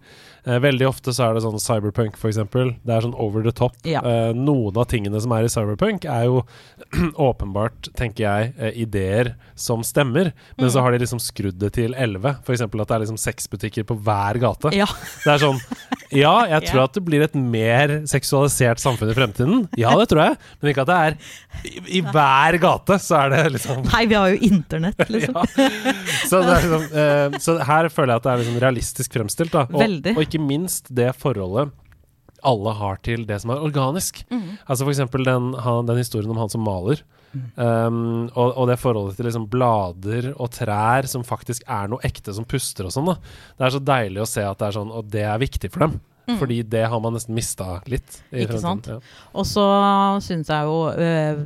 [0.46, 2.36] Eh, veldig ofte så er det sånn cyberpunk, f.eks.
[2.38, 3.74] Det er sånn over the top.
[3.84, 3.98] Ja.
[4.06, 6.44] Eh, noen av tingene som er i cyberpunk, er jo
[7.28, 10.72] åpenbart, tenker jeg, eh, ideer som stemmer, men Mm.
[10.72, 12.38] så har de liksom skrudd det til 11.
[12.46, 12.60] F.eks.
[12.62, 14.72] at det er liksom seks butikker på hver gate.
[14.76, 14.86] Ja.
[15.24, 15.60] Det er sånn
[16.14, 19.64] Ja, jeg tror at det blir et mer seksualisert samfunn i fremtiden.
[19.76, 20.36] Ja, det tror jeg.
[20.62, 21.16] Men ikke at det er
[21.66, 25.34] I, i hver gate så er det liksom Nei, vi har jo internett, liksom.
[25.34, 25.66] ja.
[26.30, 29.50] så, liksom eh, så her føler jeg at det er liksom realistisk fremstilt.
[29.56, 29.64] Da.
[29.66, 30.14] Og, Veldig.
[30.14, 31.72] og ikke minst det forholdet
[32.46, 34.20] alle har til det som er organisk.
[34.30, 34.58] Mm.
[34.66, 35.52] Altså eksempel den,
[35.88, 37.02] den historien om han som maler.
[37.56, 42.32] Um, og, og det forholdet til liksom blader og trær som faktisk er noe ekte,
[42.36, 43.10] som puster og sånn.
[43.10, 43.16] da
[43.58, 45.86] Det er så deilig å se at det er sånn, og det er viktig for
[45.86, 45.98] dem.
[46.26, 46.38] Mm.
[46.40, 48.20] Fordi det har man nesten mista litt.
[48.32, 48.62] Ikke fremtiden.
[48.64, 48.88] sant?
[48.90, 49.26] Ja.
[49.36, 49.66] Og så
[50.26, 51.44] syns jeg jo eh,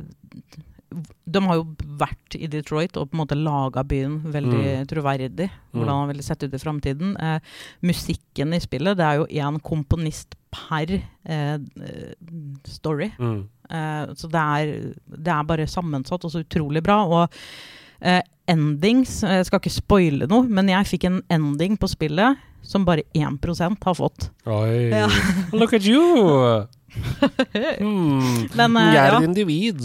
[1.25, 1.65] De har jo
[2.01, 4.87] vært i Detroit og på en måte laga byen veldig Mm.
[4.91, 5.49] troverdig.
[5.71, 7.13] Hvordan han ville sett ut i framtiden.
[7.19, 7.39] Eh,
[7.81, 10.91] musikken i spillet, det er jo én komponist per
[11.25, 11.57] eh,
[12.67, 13.11] story.
[13.19, 13.47] Mm.
[13.69, 16.99] Eh, så det er, det er bare sammensatt og så utrolig bra.
[17.07, 17.29] Og
[18.01, 22.83] eh, endings Jeg skal ikke spoile noe, men jeg fikk en ending på spillet som
[22.85, 24.27] bare 1% har fått.
[24.45, 24.89] Oi.
[24.91, 25.07] Ja.
[25.53, 26.67] Look at you!
[26.91, 28.47] Hmm.
[28.57, 29.19] Men, uh, Jeg er ja.
[29.23, 29.81] individ.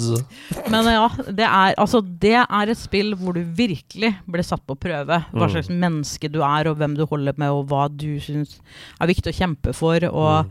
[0.72, 4.76] Men ja, det er, altså, det er et spill hvor du virkelig blir satt på
[4.78, 5.20] prøve.
[5.32, 5.52] Hva Mm.
[5.54, 8.58] slags menneske du er, og hvem du holder med, og hva du syns
[9.00, 10.02] er viktig å kjempe for.
[10.10, 10.50] Og Mm.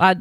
[0.00, 0.14] er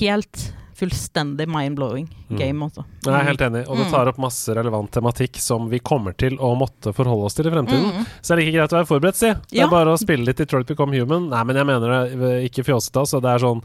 [0.00, 2.38] helt fullstendig mind-blowing Mm.
[2.38, 2.84] game, Mm.
[3.04, 3.90] Jeg er helt enig, og det Mm.
[3.92, 7.50] tar opp masse relevant tematikk som vi kommer til å måtte forholde oss til i
[7.50, 7.92] fremtiden.
[7.92, 8.06] Mm.
[8.20, 9.28] Så det ikke greit å være forberedt, si.
[9.32, 9.66] Det Ja.
[9.66, 11.28] er bare å spille litt Detroit Become Human.
[11.30, 13.20] Nei, men jeg mener det ikke fjåsete, altså.
[13.22, 13.62] Det er sånn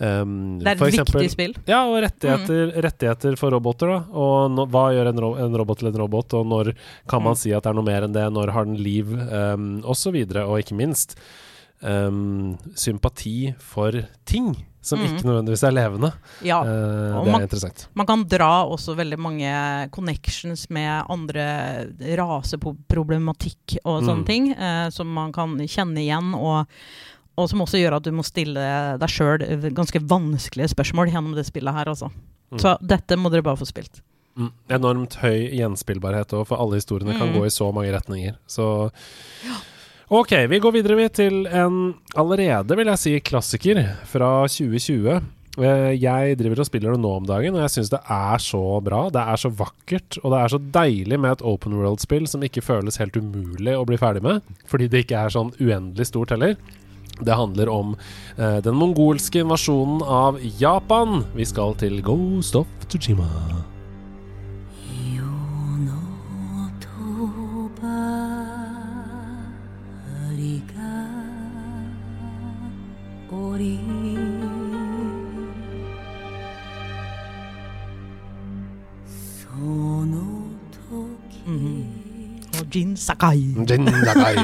[0.00, 1.54] um, Det er et eksempel- viktig spill.
[1.66, 4.04] Ja, og rettigheter, rettigheter for roboter, da.
[4.12, 6.74] Og no, hva gjør en, ro en robot til en robot, og når
[7.08, 7.36] kan man Mm.
[7.38, 10.12] si at det er noe mer enn det, når har den liv, um, og så
[10.12, 10.46] videre.
[10.48, 11.14] Og ikke minst
[11.84, 13.92] um, sympati for
[14.26, 15.04] ting som Mm.
[15.14, 16.10] ikke nødvendigvis er levende.
[16.44, 16.58] Ja.
[16.60, 17.86] Uh, det man- er interessant.
[17.94, 21.86] Man kan dra også veldig mange connections med andre
[22.18, 24.26] raseproblematikk og sånne Mm.
[24.26, 26.66] ting, uh, som man kan kjenne igjen, og,
[27.38, 29.38] og som også gjør at du må stille deg sjøl
[29.74, 32.10] ganske vanskelige spørsmål gjennom det spillet her, altså.
[32.52, 32.58] Mm.
[32.60, 34.02] Så dette må dere bare få spilt.
[34.36, 34.50] Mm.
[34.68, 37.34] Enormt høy gjenspillbarhet òg, for alle historiene kan Mm.
[37.38, 38.36] gå i så mange retninger.
[38.46, 38.90] Så
[40.14, 41.78] Ok, vi går videre vi til en
[42.14, 45.16] allerede, vil jeg si, klassiker fra 2020.
[45.58, 48.62] Eh, Jeg driver og spiller det nå om dagen, og jeg syns det er så
[48.84, 49.08] bra.
[49.10, 52.62] Det er så vakkert, og det er så deilig med et open world-spill som ikke
[52.62, 56.54] føles helt umulig å bli ferdig med, fordi det ikke er sånn uendelig stort heller.
[57.18, 57.94] Det handler om
[58.38, 61.24] eh, den mongolske invasjonen av Japan.
[61.34, 63.73] Vi skal til Ghost of Tsushima.
[73.57, 73.79] り
[79.15, 81.85] その時
[82.59, 83.37] Og Jin Sakai.
[83.65, 84.35] Jin Sakai.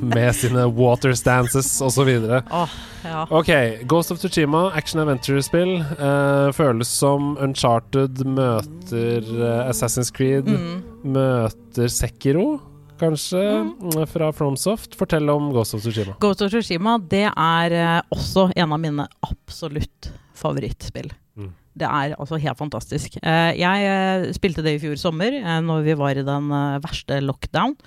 [0.00, 2.08] Med sine water stances osv.
[2.50, 2.68] Åh,
[3.04, 3.26] ja.
[3.30, 3.48] Ok,
[3.86, 5.78] Ghost of Tsushima, action adventure-spill.
[5.80, 10.82] eh, føles som Uncharted møter eh, Assassin's Creed, Mm.
[11.04, 12.60] møter Sekiro,
[13.03, 14.95] kanskje, mm, fra Fromsoft.
[14.99, 16.15] Fortell om Ghost of Tsushima.
[16.23, 21.11] Ghost of Tsushima det er eh, også en av mine absolutt favorittspill.
[21.37, 21.51] Mm.
[21.79, 23.17] Det er altså helt fantastisk.
[23.21, 25.35] Eh, jeg eh, spilte det i fjor sommer,
[25.65, 26.49] når vi var i den
[26.83, 27.77] verste lockdown.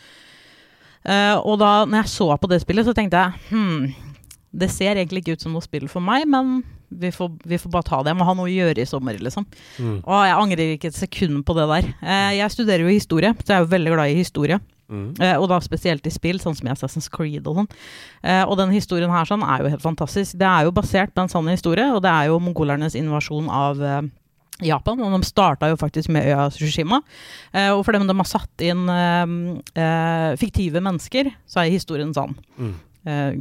[1.07, 3.93] Og da når jeg så på det spillet, så tenkte jeg hm,
[4.51, 7.71] det ser egentlig ikke ut som noe spill for meg, men vi får, vi får
[7.71, 8.11] bare ta det.
[8.11, 9.47] Jeg må ha noe å gjøre i sommer, liksom.
[9.79, 10.01] Mm.
[10.01, 11.89] Og jeg angrer ikke et sekund på det der.
[12.35, 14.59] Jeg studerer jo historie, så jeg er jo veldig glad i historie.
[14.87, 15.09] Mm.
[15.19, 17.71] Eh, og da spesielt i spill, sånn som i Assassin's Creed og sånn.
[18.23, 20.39] Eh, og den historien her sånn er jo helt fantastisk.
[20.39, 23.83] Det er jo basert på en sann historie, og det er jo mongolernes invasjon av
[23.83, 24.01] eh,
[24.67, 25.03] Japan.
[25.03, 27.03] Og de starta jo faktisk med øya Tsushima.
[27.53, 32.37] Eh, og for dem de har satt inn eh, fiktive mennesker, så er historien sann.
[32.57, 32.75] Mm.
[33.07, 33.33] Eh,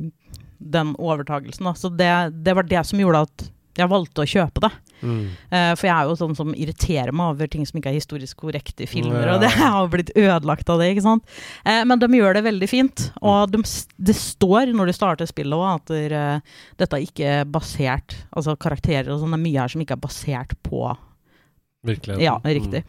[0.66, 1.68] den overtagelsen.
[1.68, 1.76] Da.
[1.78, 2.12] Så det,
[2.46, 4.72] det var det som gjorde at jeg valgte å kjøpe det.
[5.06, 5.24] Mm.
[5.52, 8.40] Uh, for jeg er jo sånn som irriterer meg over ting som ikke er historisk
[8.46, 9.36] korrekte i filmer, Ja.
[9.36, 11.36] og det har jo blitt ødelagt av det, ikke sant.
[11.68, 13.62] Uh, men de gjør det veldig fint, og de,
[13.98, 18.56] det står når de starter spillet òg, at der, uh, dette er ikke basert Altså
[18.60, 20.88] karakterer og sånn, det er mye her som ikke er basert på
[21.86, 22.24] Virkeligheten.
[22.24, 22.80] Ja, riktig.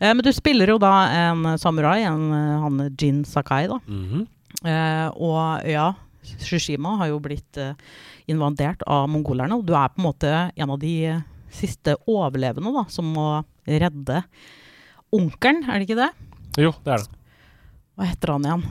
[0.00, 3.78] Eh, men du spiller jo da en samurai, en, han Jin Sakai, da.
[3.86, 4.00] Mm.
[4.10, 5.12] -hmm.
[5.14, 5.92] Og ja,
[6.42, 7.58] Tsushima har jo blitt
[8.30, 11.22] invadert av mongolerne, og du er på en måte en av de eh,
[11.54, 13.28] siste overlevende da, som må
[13.66, 14.22] redde
[15.14, 16.10] onkelen, er det ikke det?
[16.60, 17.16] Jo, det er det.
[17.98, 18.68] Hva heter han igjen?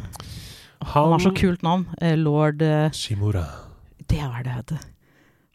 [0.93, 1.89] Han har så kult navn.
[1.99, 3.43] Eh, Lord eh, Shimura.
[4.09, 4.87] Det er det, vet du.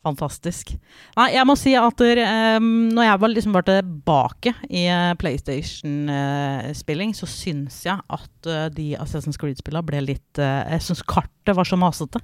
[0.04, 0.74] Fantastisk.
[1.16, 4.82] Nei, jeg må si at der, em, når jeg var liksom var tilbake i
[5.16, 11.80] PlayStation-spilling, så syns jeg at de Assassin's Creed-spillene ble litt Jeg syns kartet var så
[11.80, 12.20] masete.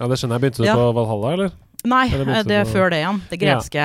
[0.00, 0.46] Ja, det skjønner jeg.
[0.46, 0.74] Begynte du Ja.
[0.80, 1.54] på Valhalla, eller?
[1.84, 2.74] Nei, Eller det er på...
[2.74, 3.22] før det igjen.
[3.30, 3.84] Det greske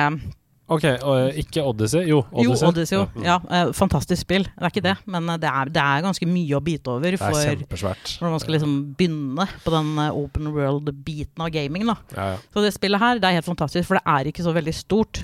[0.66, 2.08] Ok, og eh, ikke Odyssey?
[2.10, 2.64] Jo, Odyssey.
[2.64, 2.96] Jo, Odyssey.
[2.98, 3.04] Jo.
[3.14, 3.22] mm.
[3.22, 4.48] Ja, eh, fantastisk spill.
[4.48, 7.14] Det er ikke det, men eh, det er, det er ganske mye å bite over
[7.14, 11.86] er for når man skal liksom begynne på den open world-biten av gaming.
[11.86, 11.94] da.
[12.16, 12.40] Ja, ja.
[12.50, 15.22] Så det spillet her det er helt fantastisk, for det er ikke så veldig stort.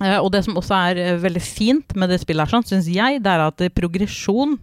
[0.00, 3.30] Og det som også er veldig fint med det spillet, her, sånn, syns jeg, det
[3.30, 4.56] er at progresjon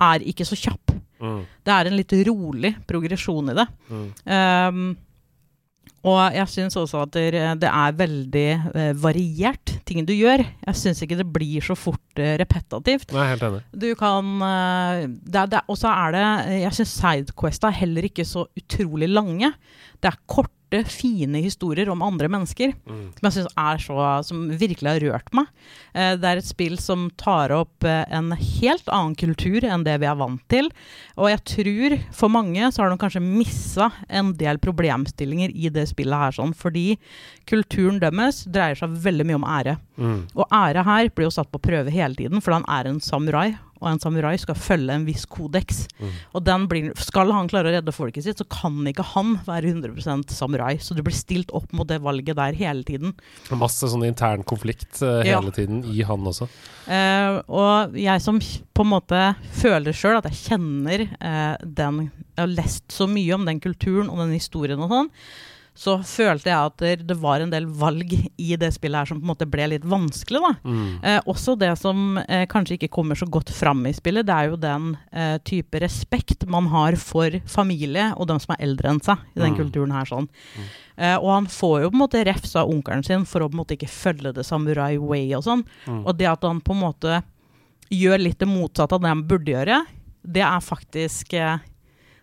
[0.00, 0.94] er ikke så kjapp.
[1.20, 1.44] Mm.
[1.66, 3.68] Det er en litt rolig progresjon i det.
[3.90, 4.10] Mm.
[4.26, 4.82] Um,
[6.00, 10.40] og jeg syns også at det, det er veldig uh, variert, ting du gjør.
[10.64, 13.12] Jeg syns ikke det blir så fort uh, repetativt.
[13.12, 13.60] Nei, helt enig.
[13.84, 16.24] Du kan eh, det, Og så er det
[16.62, 19.52] Jeg syns sidequesta er heller ikke så utrolig lange.
[20.00, 20.22] Det er
[20.70, 23.12] korte, fine historier om andre mennesker Mm.
[23.14, 25.46] som jeg synes er så Som virkelig har rørt meg.
[25.94, 29.98] Eh, det er et spill som tar opp eh, en helt annen kultur enn det
[30.00, 30.70] vi er vant til.
[31.16, 35.88] Og jeg tror for mange så har de kanskje missa en del problemstillinger i det
[35.88, 36.98] spillet her, sånn, fordi
[37.46, 39.76] kulturen deres dreier seg veldig mye om ære.
[39.98, 40.28] Mm.
[40.36, 43.56] Og ære her blir jo satt på prøve hele tiden, for han er en samurai.
[43.80, 45.84] Og en samurai skal følge en viss kodeks.
[46.00, 46.14] Mm.
[46.36, 49.72] Og den blir, skal han klare å redde folket sitt, så kan ikke han være
[49.72, 50.74] 100% samurai.
[50.82, 53.14] Så du blir stilt opp mot det valget der hele tiden.
[53.56, 55.40] Masse sånn intern konflikt Ja.
[55.40, 56.48] hele tiden i han også.
[56.90, 59.20] Uh, og jeg som på en måte
[59.60, 64.08] føler sjøl at jeg kjenner uh, den Jeg har lest så mye om den kulturen
[64.10, 65.10] og den historien og sånn.
[65.74, 69.24] Så følte jeg at det- var en del valg i det spillet her som på
[69.24, 70.40] en måte ble litt vanskelig.
[70.42, 70.52] da.
[70.68, 71.04] Mm.
[71.04, 74.50] Eh, også det som eh, kanskje ikke kommer så godt fram i spillet, det er
[74.50, 79.00] jo den eh, type respekt man har for familie og dem som er eldre enn
[79.00, 79.56] seg i den Mm.
[79.56, 80.04] kulturen her.
[80.04, 80.28] sånn.
[80.98, 83.54] Eh, og han får jo på en måte refs av onkelen sin for å på
[83.54, 85.64] en måte ikke følge det samurai way og sånn.
[85.86, 86.04] Mm.
[86.06, 87.22] Og det at han på en måte
[87.90, 89.86] gjør litt det motsatte av det han burde gjøre,
[90.26, 91.58] det er faktisk eh,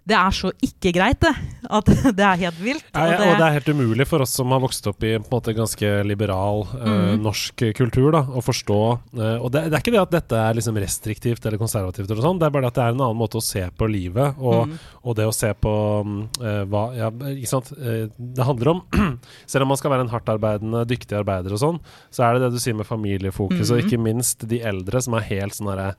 [0.08, 1.34] Det er så ikke greit, det.
[1.67, 2.86] At det er helt vilt.
[2.96, 5.17] Ja, og det- og det er helt umulig for oss som har vokst opp i
[5.20, 8.78] på en måte ganske liberal eh, uh, norsk kultur, da, å forstå
[9.20, 12.24] uh, Og det, det er ikke det at dette er liksom restriktivt eller konservativt, eller
[12.24, 14.67] sånt, det er bare at det er en annen måte å se på livet og,
[14.67, 14.78] Mm.
[15.04, 15.74] og det å se på
[16.08, 17.74] mm, eh, hva ja, ikke sant?
[17.78, 18.82] Det handler om
[19.52, 21.78] Selv om man skal være en hardtarbeidende, dyktig arbeider og sånn,
[22.13, 23.86] så er det det du sier med familiefokus, og Mhm.
[23.86, 25.91] ikke minst de eldre som er helt sånn herre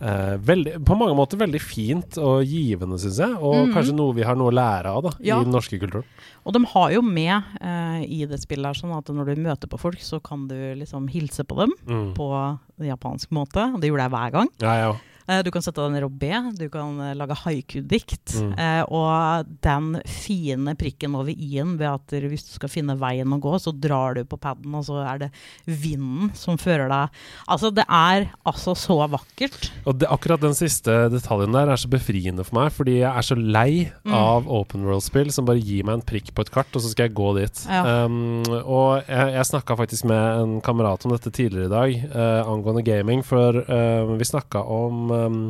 [0.00, 3.36] Eh, veldig, på mange måter veldig fint og givende, syns jeg.
[3.40, 3.72] Og Mhm.
[3.74, 5.40] kanskje noe vi har noe å lære av da, Ja.
[5.40, 6.04] i den norske kulturen.
[6.44, 9.66] Og de har jo med eh, i det spillet her sånn at når du møter
[9.68, 12.14] på folk, så kan du liksom hilse på dem Mm.
[12.14, 13.72] på japansk måte.
[13.74, 14.48] Og det gjorde jeg hver gang.
[14.60, 14.96] Ja, ja.
[15.28, 18.36] Eh, du kan sette deg ned og be, du kan eh, lage haiku-dikt.
[18.40, 18.52] Mm.
[18.60, 23.40] Eh, og den fine prikken over i-en ved at hvis du skal finne veien å
[23.42, 25.30] gå, så drar du på paden, og så er det
[25.64, 29.70] vinden som fører deg Altså, det er altså så vakkert.
[29.88, 33.26] Og det, akkurat den siste detaljen der er så befriende for meg, fordi jeg er
[33.26, 34.12] så lei Mm.
[34.12, 37.08] av open world-spill som bare gir meg en prikk på et kart, og så skal
[37.08, 37.60] jeg gå dit.
[37.70, 38.04] Ja.
[38.04, 42.50] Um, og jeg, jeg snakka faktisk med en kamerat om dette tidligere i dag, uh,
[42.52, 45.40] angående gaming, for uh, vi snakka om um,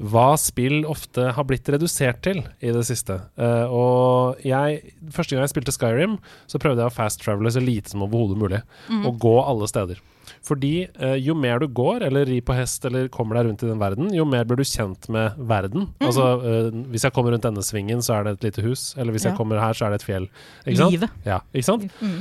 [0.00, 3.18] hva spill ofte har blitt redusert til i det siste.
[3.36, 6.14] Uh, og jeg, første gang jeg spilte Skyrim,
[6.48, 8.62] så prøvde jeg å fast travele så lite som overhodet mulig.
[9.02, 10.00] Og gå alle steder.
[10.46, 13.68] Fordi uh, jo mer du går, eller rir på hest, eller kommer deg rundt i
[13.68, 15.90] den verden, jo mer blir du kjent med verden.
[16.00, 18.94] Altså, uh, hvis jeg kommer rundt denne svingen, så er det et lite hus.
[18.96, 19.34] Eller hvis Ja.
[19.34, 20.30] jeg kommer her, så er det et fjell.
[20.64, 20.96] Ikke sant?
[20.96, 21.20] Livet.
[21.28, 21.88] Ja, ikke sant?
[22.00, 22.20] Mm.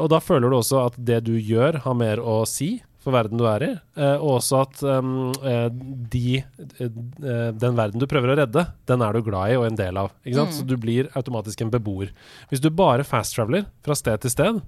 [0.00, 2.80] Og da føler du også at det du gjør, har mer å si
[3.10, 5.68] for verden du er i, eh, og også at eh,
[6.14, 6.40] de,
[6.78, 9.98] eh, den verden du prøver å redde, den er du glad i og en del
[10.00, 10.12] av.
[10.24, 10.40] Mm.
[10.54, 12.14] Så du blir automatisk en beboer.
[12.50, 14.62] Hvis du bare fast-traveler fra sted til sted,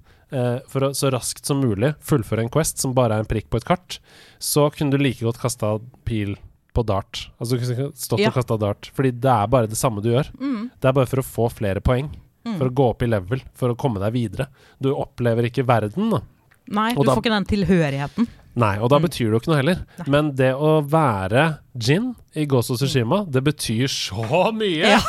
[0.72, 3.58] for å så raskt som mulig fullføre en quest som bare er en prikk på
[3.60, 3.98] et kart,
[4.40, 5.74] så kunne du like godt kasta
[6.08, 6.38] pil
[6.72, 7.26] på dart.
[7.36, 8.30] Altså du kunne stått Ja.
[8.30, 8.88] og kasta dart.
[8.96, 10.32] Fordi det er bare det samme du gjør.
[10.40, 10.70] Mm.
[10.80, 12.08] Det er bare for å få flere poeng.
[12.46, 12.56] Mm.
[12.58, 14.48] For å gå opp i level, for å komme deg videre.
[14.80, 16.22] Du opplever ikke verden, da.
[16.68, 18.28] Nei, du da- får ikke den tilhørigheten.
[18.54, 19.02] Nei, og da Mm.
[19.08, 19.78] betyr det jo ikke noe heller.
[19.98, 20.06] Nei.
[20.08, 24.86] Men det å være Jin i Gozo Sushima, Tsushima, det betyr så mye!
[24.96, 25.00] Ja.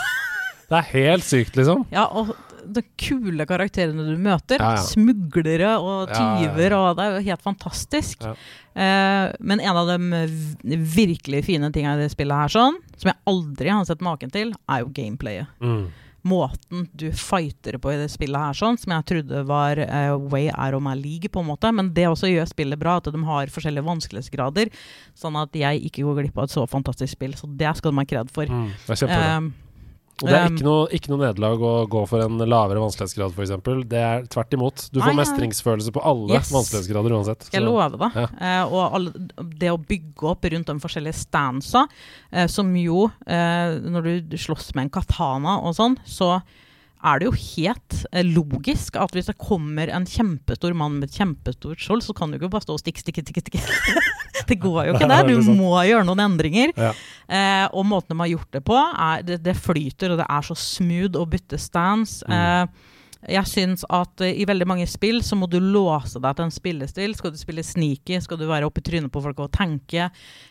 [0.70, 1.86] Det er helt sykt, liksom.
[1.92, 2.32] Ja, og
[2.66, 4.58] de kule karakterene du møter.
[4.58, 4.82] Ja, ja.
[4.82, 8.24] Smuglere og tyver, og det er jo helt fantastisk.
[8.24, 8.32] Ja.
[8.74, 13.20] Eh, men en av de virkelig fine tingene i det spillet her, sånn, som jeg
[13.28, 15.48] aldri har sett maken til, er jo gameplayet.
[15.62, 15.92] Mm.
[16.24, 20.48] Måten du fighter på i det spillet her, sånn, som jeg trodde var uh, way
[20.52, 21.72] out of my league, på en måte.
[21.76, 24.72] Men det også gjør spillet bra, at de har forskjellige vanskelighetsgrader.
[25.20, 27.36] Sånn at jeg ikke går glipp av et så fantastisk spill.
[27.40, 28.48] Så det skal de ha kred for.
[28.48, 28.72] Mm.
[28.96, 29.52] ser på det Eh,
[30.22, 33.54] og det er ikke noe, ikke noe nederlag å gå for en lavere vanskelighetsgrad, f.eks.
[33.90, 34.86] Det er tvert imot.
[34.94, 35.20] Du får ah, ja.
[35.20, 36.52] mestringsfølelse på alle Yes.
[36.54, 37.48] vanskelighetsgrader uansett.
[37.48, 37.54] Så.
[37.56, 38.12] jeg lover det.
[38.22, 38.28] Ja.
[38.38, 39.26] Eh, og alle,
[39.58, 41.88] det å bygge opp rundt de forskjellige stansa,
[42.32, 46.38] eh, som jo eh, Når du slåss med en katana og sånn, så
[47.04, 51.18] er det jo helt eh, logisk at hvis det kommer en kjempestor mann med et
[51.20, 53.44] kjempestort skjold, så kan du ikke bare stå og stikke, stikke, stikke.
[53.44, 54.06] stikke.
[54.50, 55.20] det går jo ikke der.
[55.24, 56.72] er Du må gjøre noen endringer.
[56.80, 56.94] Ja.
[57.28, 60.50] Eh, og måten de har gjort det på, er det, det flyter, og det er
[60.50, 62.24] så smooth å bytte stance.
[62.28, 62.40] Mm.
[62.40, 62.90] Eh,
[63.34, 66.52] jeg syns at eh, i veldig mange spill så må du låse deg til en
[66.52, 67.14] spillestil.
[67.16, 70.10] Skal du spille sneaky, skal du være oppi trynet på folk og tenke.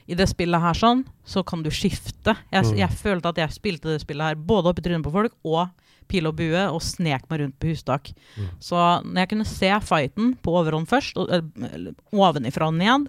[0.09, 2.33] I det spillet her sånn, så kan du skifte.
[2.53, 2.77] Jeg, Mm.
[2.81, 5.69] jeg følte at jeg spilte det spillet her både oppi trynet på folk og
[6.13, 8.13] pil og bue, og snek meg rundt på hustak.
[8.37, 8.51] Mm.
[8.63, 11.33] Så når jeg kunne se fighten på overhånd først, og,
[11.73, 13.09] eller, ovenifra og ned,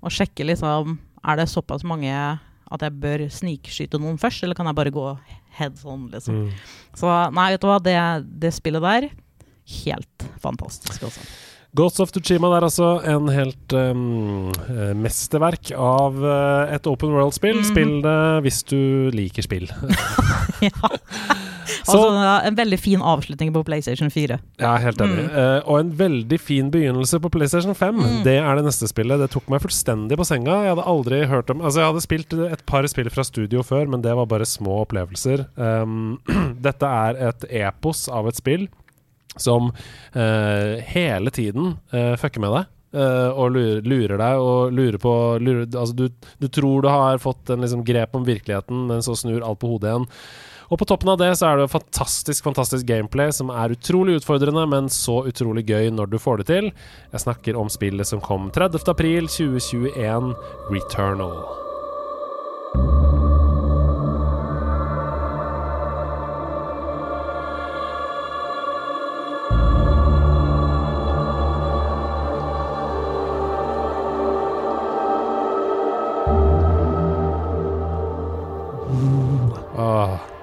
[0.00, 2.08] og sjekke liksom Er det såpass mange
[2.70, 5.04] at jeg bør snikskyte noen først, eller kan jeg bare gå
[5.58, 6.46] heads on, liksom?
[6.46, 6.54] Mm.
[6.96, 7.98] Så nei, vet du hva, det,
[8.40, 9.10] det spillet der
[9.84, 11.20] Helt fantastisk, altså.
[11.76, 14.48] Ghosts of Tsushima er altså en helt um,
[14.98, 17.60] mesterverk av eh, et open world-spill.
[17.60, 17.68] Mhm.
[17.68, 18.80] Spill det hvis du
[19.14, 19.70] liker spill.
[20.66, 20.90] ja.
[21.84, 24.38] Så- Altså, en veldig fin avslutning på PlayStation 4.
[24.58, 25.24] Jeg er helt enig.
[25.30, 25.36] Mm.
[25.36, 27.94] Uh, og en veldig fin begynnelse på PlayStation 5.
[28.00, 28.22] Mm.
[28.24, 29.18] Det er det neste spillet.
[29.18, 30.62] Det tok meg fullstendig på senga.
[30.64, 33.88] Jeg hadde aldri hørt om Altså, jeg hadde spilt et par spill fra studio før,
[33.88, 35.46] men det var bare små opplevelser.
[35.56, 36.18] Um,
[36.66, 38.68] dette er et epos av et spill
[39.38, 42.70] som uh, hele tiden uh, fucker med deg.
[42.90, 46.08] Uh, og lurer, lurer deg og lurer på lurer, Altså, du,
[46.42, 49.70] du tror du har fått en liksom, grep om virkeligheten, men så snur alt på
[49.70, 50.08] hodet igjen.
[50.70, 54.66] Og på toppen av det så er det fantastisk fantastisk gameplay som er utrolig utfordrende,
[54.70, 56.70] men så utrolig gøy når du får det til.
[57.10, 58.86] Jeg snakker om spillet som kom 30.
[58.94, 60.30] april 2021,
[60.70, 61.42] Returnal.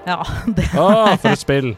[0.08, 0.22] Ja,
[0.58, 1.74] det Åh, for et spill!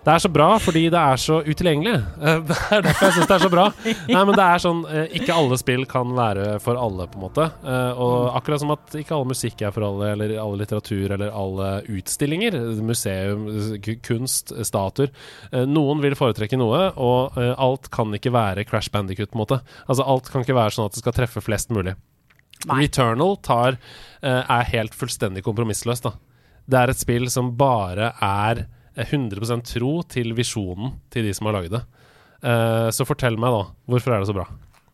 [0.00, 1.92] Det er så bra fordi det er så utilgjengelig.
[2.20, 3.64] Eh, Det er derfor jeg syns det er så bra.
[4.08, 7.24] Nei, men det er sånn eh, Ikke alle spill kan være for alle, på en
[7.24, 7.46] måte.
[7.64, 11.32] Eh, Og akkurat som at ikke all musikk er for alle, eller alle litteratur, eller
[11.42, 13.46] alle utstillinger, museum,
[14.06, 15.12] kunst, statuer.
[15.68, 19.60] Noen vil foretrekke noe, og alt kan ikke være Crash Bandicut, på en måte.
[19.88, 21.96] Altså alt kan ikke være sånn at det skal treffe flest mulig.
[22.68, 22.82] Nei.
[22.84, 23.78] Returnal tar,
[24.22, 26.08] er helt fullstendig kompromissløst.
[26.08, 26.16] Da.
[26.70, 28.64] Det er et spill som bare er
[28.96, 31.84] eh, 100% tro til visjonen til de som har lagd det.
[32.40, 33.64] Uh, så fortell meg, da.
[33.90, 34.46] Hvorfor er det så bra?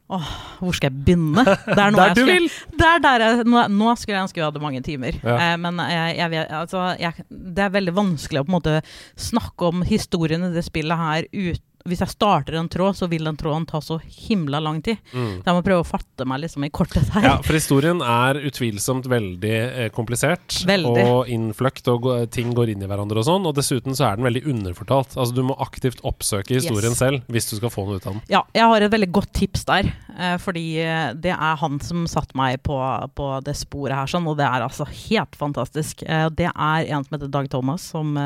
[0.07, 1.43] Hvor skal jeg begynne?
[1.43, 2.49] Det er Der du skulle- vil!
[2.79, 5.19] Det er der jeg, nå, nå skulle jeg ønske vi hadde mange timer.
[5.23, 5.37] Ja.
[5.53, 6.85] Eh, men jeg, jeg vet, altså,
[7.31, 8.77] det er veldig vanskelig å på en måte
[9.19, 13.25] snakke om historien i det spillet her ut, hvis jeg starter en tråd, så vil
[13.29, 14.99] den tråden ta så himla lang tid.
[15.13, 15.41] Mm.
[15.41, 17.27] Så jeg må prøve å fatte meg liksom i kortet her.
[17.31, 20.61] Ja, for historien er utvilsomt veldig eh, komplisert.
[20.69, 21.05] Veldig.
[21.07, 23.47] Og innfløkt, og ting går inn i hverandre og sånn.
[23.49, 25.17] Og dessuten så er den veldig underfortalt.
[25.17, 26.99] Altså Du må aktivt oppsøke historien Yes.
[27.01, 28.23] selv hvis du skal få noe ut av den.
[28.31, 29.91] Ja, jeg har et veldig godt tips der.
[30.17, 32.77] Eh, fordi eh, det er han som satte meg på,
[33.17, 36.03] på det sporet her, sånn, og det er altså helt fantastisk.
[36.07, 38.17] Eh, det er en som heter Dag Thomas, som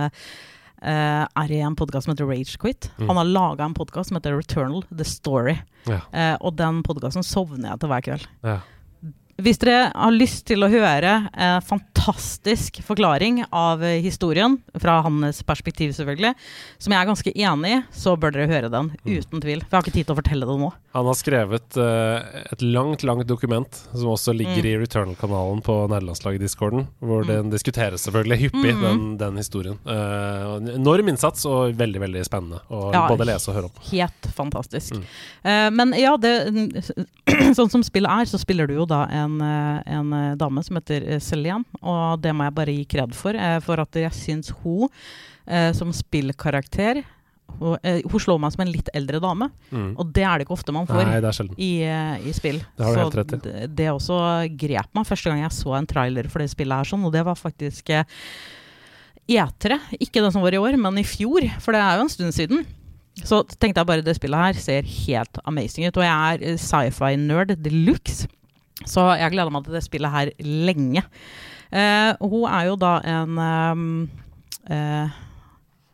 [0.82, 2.90] eh, er i en podkast som heter Ragequit.
[2.98, 3.08] Mm.
[3.08, 5.56] Han har laga en podkast som heter Returnal The Story.
[5.88, 6.02] Ja.
[6.12, 8.26] Uh, og den podkasten sovner jeg til hver kveld.
[8.44, 8.58] Ja.
[9.40, 15.92] Hvis dere har lyst til å høre en fantastisk forklaring av historien, fra hans perspektiv
[15.96, 16.34] selvfølgelig,
[16.78, 18.90] som jeg er ganske enig i, så bør dere høre den.
[19.04, 19.18] Mm.
[19.20, 19.62] Uten tvil.
[19.64, 20.70] For jeg har ikke tid til å fortelle det nå.
[20.96, 24.66] Han har skrevet eh, et langt, langt dokument som også ligger Mm.
[24.66, 27.28] i Returnal-kanalen på nederlandslaget-discorden, hvor Mm.
[27.30, 28.82] den diskuteres selvfølgelig hyppig, mm.
[28.82, 29.78] den, den historien.
[29.86, 33.04] Eh, enorm innsats og veldig, veldig spennende å Ja.
[33.08, 33.76] både lese og høre om.
[33.92, 34.96] Helt fantastisk.
[34.98, 35.04] Mm.
[35.44, 36.34] Eh, men ja, det,
[37.58, 40.78] sånn som spillet er, så spiller du jo da en, eh, en eh, dame som
[40.80, 44.88] heter eh, og det må jeg bare gi kred for, for at jeg syns hun
[45.74, 47.00] som spillkarakter
[47.58, 49.94] hun, hun slår meg som en litt eldre dame, Mm.
[49.98, 51.02] og det er det ikke ofte man får.
[51.08, 51.70] Nei, i,
[52.28, 52.60] i spill.
[52.76, 53.40] Det har du så helt rett i.
[53.42, 54.20] Det, det også
[54.60, 57.24] grep meg første gang jeg så en trailer for det spillet her, sånn, og det
[57.26, 58.04] var faktisk eh,
[59.30, 59.78] E3.
[59.98, 62.36] Ikke den som var i år, men i fjor, for det er jo en stund
[62.36, 62.62] siden.
[63.20, 67.56] Så tenkte jeg bare det spillet her ser helt amazing ut, og jeg er sci-fi-nerd
[67.60, 68.28] de luxe.
[68.88, 71.04] Så jeg gleder meg til det spillet her lenge.
[71.70, 73.86] Eh, hun er jo da en um,
[74.66, 75.18] eh,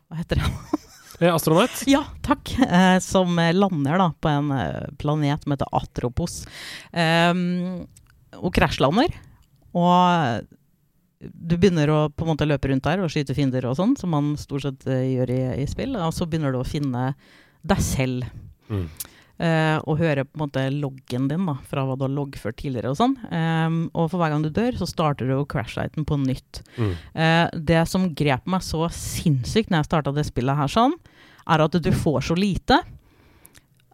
[0.07, 0.51] Hva heter det?
[1.17, 1.73] Eh, astronaut?
[1.89, 2.51] Ja, takk.
[2.61, 6.35] Eh, som lander da på en eh, planet som heter Atropos.
[6.93, 7.87] hun
[8.37, 9.15] og krasjlander.
[9.73, 10.45] Og
[11.21, 14.13] du begynner å på en måte løpe rundt der og skyte fiender og sånn, som
[14.13, 15.97] man stort sett eh, gjør i, i spill.
[16.01, 17.11] Og så begynner du å finne
[17.67, 18.29] deg selv.
[18.69, 18.87] Mm.
[19.39, 22.93] Eh, og høre på en måte loggen din da, fra hva du har loggført tidligere.
[22.93, 23.17] Og sånn.
[23.31, 26.63] Eh, og for hver gang du dør, så starter du crashlighten på nytt.
[26.77, 26.93] Mm.
[27.15, 30.97] Eh, det som grep meg så sinnssykt når jeg starta det spillet her, sånn,
[31.47, 32.81] er at du får så lite.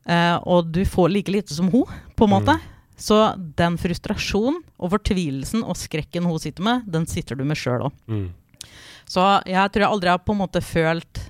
[0.09, 2.59] Eh, og du får like lite som hun, på en måte.
[3.03, 3.19] Så
[3.59, 7.97] den frustrasjonen og fortvilelsen og skrekken hun sitter med, den sitter du med sjøl òg.
[8.07, 8.29] Mm.
[9.09, 11.21] Så jeg tror jeg aldri har på en måte følt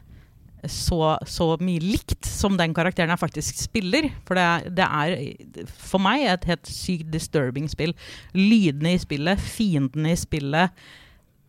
[0.70, 4.08] så, så mye likt som den karakteren jeg faktisk spiller.
[4.28, 7.94] For det, det er for meg et helt sykt disturbing spill.
[8.36, 10.84] Lydene i spillet, fiendene i spillet.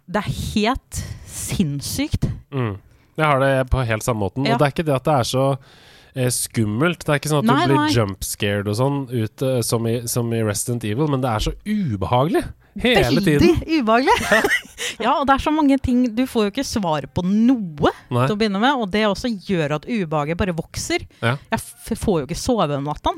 [0.09, 2.27] Det er helt sinnssykt.
[2.53, 2.75] Mm.
[3.13, 4.47] Jeg har det på helt samme måten.
[4.47, 4.55] Ja.
[4.55, 7.05] Og det er ikke det at det er så eh, skummelt.
[7.05, 7.93] Det er ikke sånn at Nei, du blir nei.
[7.93, 11.45] jump scared og sånn ut, eh, som, i, som i Resident Evil, men det er
[11.45, 12.47] så ubehagelig
[12.81, 13.59] hele tiden.
[13.61, 14.17] Veldig ubehagelig.
[15.01, 18.25] ja, og det er så mange ting Du får jo ikke svar på noe Nei.
[18.27, 21.05] til å begynne med, og det også gjør at ubehaget bare vokser.
[21.23, 21.37] Ja.
[21.51, 23.15] Jeg får jo ikke sove om natta.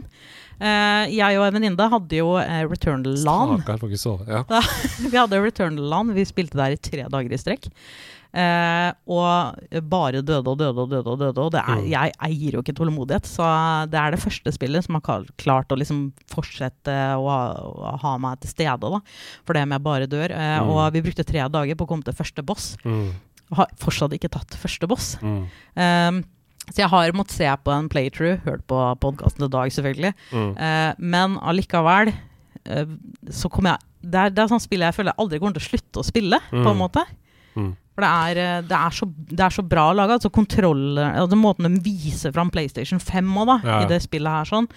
[0.55, 3.57] Uh, jeg og en venninne hadde jo uh, Returnal LAN.
[3.59, 4.27] Stakkar, får ikke sove.
[4.29, 4.61] Ja.
[5.11, 7.67] Vi hadde Returnal LAN, vi spilte der i tre dager i strekk.
[8.35, 9.55] Eh, og
[9.87, 11.07] bare døde og døde og døde.
[11.07, 11.87] Og døde Og det er, Mm.
[11.89, 13.45] jeg eier jo ikke tålmodighet, så
[13.89, 18.17] det er det første spillet som har klart å liksom fortsette å ha, å ha
[18.17, 18.81] meg til stede.
[18.91, 18.99] da
[19.45, 20.31] For det om jeg bare dør.
[20.31, 20.67] Eh, Mm.
[20.69, 22.75] Og vi brukte tre dager på å komme til første boss.
[22.83, 23.11] Mm.
[23.53, 25.15] Har fortsatt ikke tatt første boss.
[25.21, 25.47] Mm.
[25.77, 26.23] Um,
[26.71, 30.13] så jeg har måttet se på en playthrough, hørt på podkasten til Dag, selvfølgelig.
[30.33, 30.57] Mm.
[30.57, 32.11] Eh, men allikevel
[32.65, 32.85] eh,
[33.29, 33.79] så kommer jeg
[34.11, 36.05] det er, det er sånn spill jeg føler jeg aldri kommer til å slutte å
[36.05, 36.81] spille, på en Mm.
[36.83, 37.05] måte.
[37.55, 37.75] Mm.
[37.95, 40.17] For det er, eh, det er, så, det er så bra laga.
[40.19, 43.77] Altså kontroll altså Måten de viser fram PlayStation 5 også, da, Ja.
[43.85, 44.67] i det spillet her, sånn,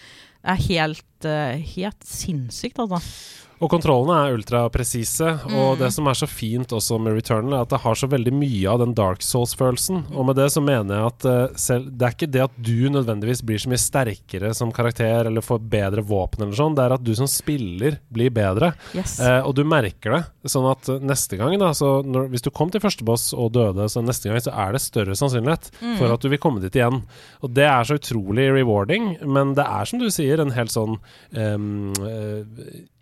[0.48, 3.02] er helt, eh, helt sinnssykt, altså.
[3.60, 5.28] Og kontrollene er ultrapresise.
[5.50, 5.78] Og Mm.
[5.80, 8.68] det som er så fint også med Returnal, er at det har så veldig mye
[8.70, 10.04] av den Dark Souls-følelsen.
[10.14, 12.88] Og med det så mener jeg at uh, selv, det er ikke det at du
[12.88, 16.94] nødvendigvis blir så mye sterkere som karakter eller får bedre våpen eller sånn, det er
[16.94, 18.74] at du som spiller blir bedre.
[18.94, 19.18] Yes.
[19.20, 20.24] Uh, og du merker det.
[20.48, 23.52] Sånn at eh, neste gang, da, så når, hvis du kom til første boss og
[23.52, 25.96] døde, så neste gang så er det større sannsynlighet Mm.
[25.98, 27.02] for at du vil komme dit igjen.
[27.42, 30.96] Og det er så utrolig rewarding, men det er som du sier, en helt sånn
[31.36, 32.44] um, uh,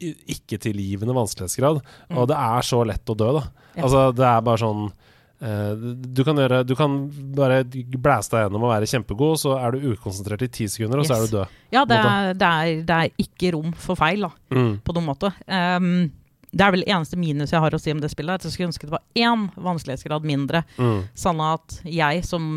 [0.00, 0.14] i-
[0.46, 1.82] ikke-tilgivende vanskelighetsgrad.
[2.10, 2.20] Mm.
[2.20, 3.44] Og det er så lett å dø, da.
[3.74, 3.84] Ja.
[3.84, 5.72] Altså, det er bare sånn uh,
[6.16, 6.98] du kan, gjøre, du kan
[7.36, 11.08] bare blæse deg gjennom og være kjempegod, så er du ukonsentrert i ti sekunder, og
[11.08, 11.56] så er du død.
[11.74, 14.32] ja, det er, det, er, det er ikke rom for feil, da.
[14.56, 14.78] Mm.
[14.86, 15.34] på noen måte.
[15.44, 16.06] Um,
[16.56, 18.38] det er vel eneste minus jeg har å si om det spillet.
[18.38, 20.62] At jeg skulle ønske det var én vanskelighetsgrad mindre.
[20.78, 21.02] Mm.
[21.18, 22.48] Sånn at jeg som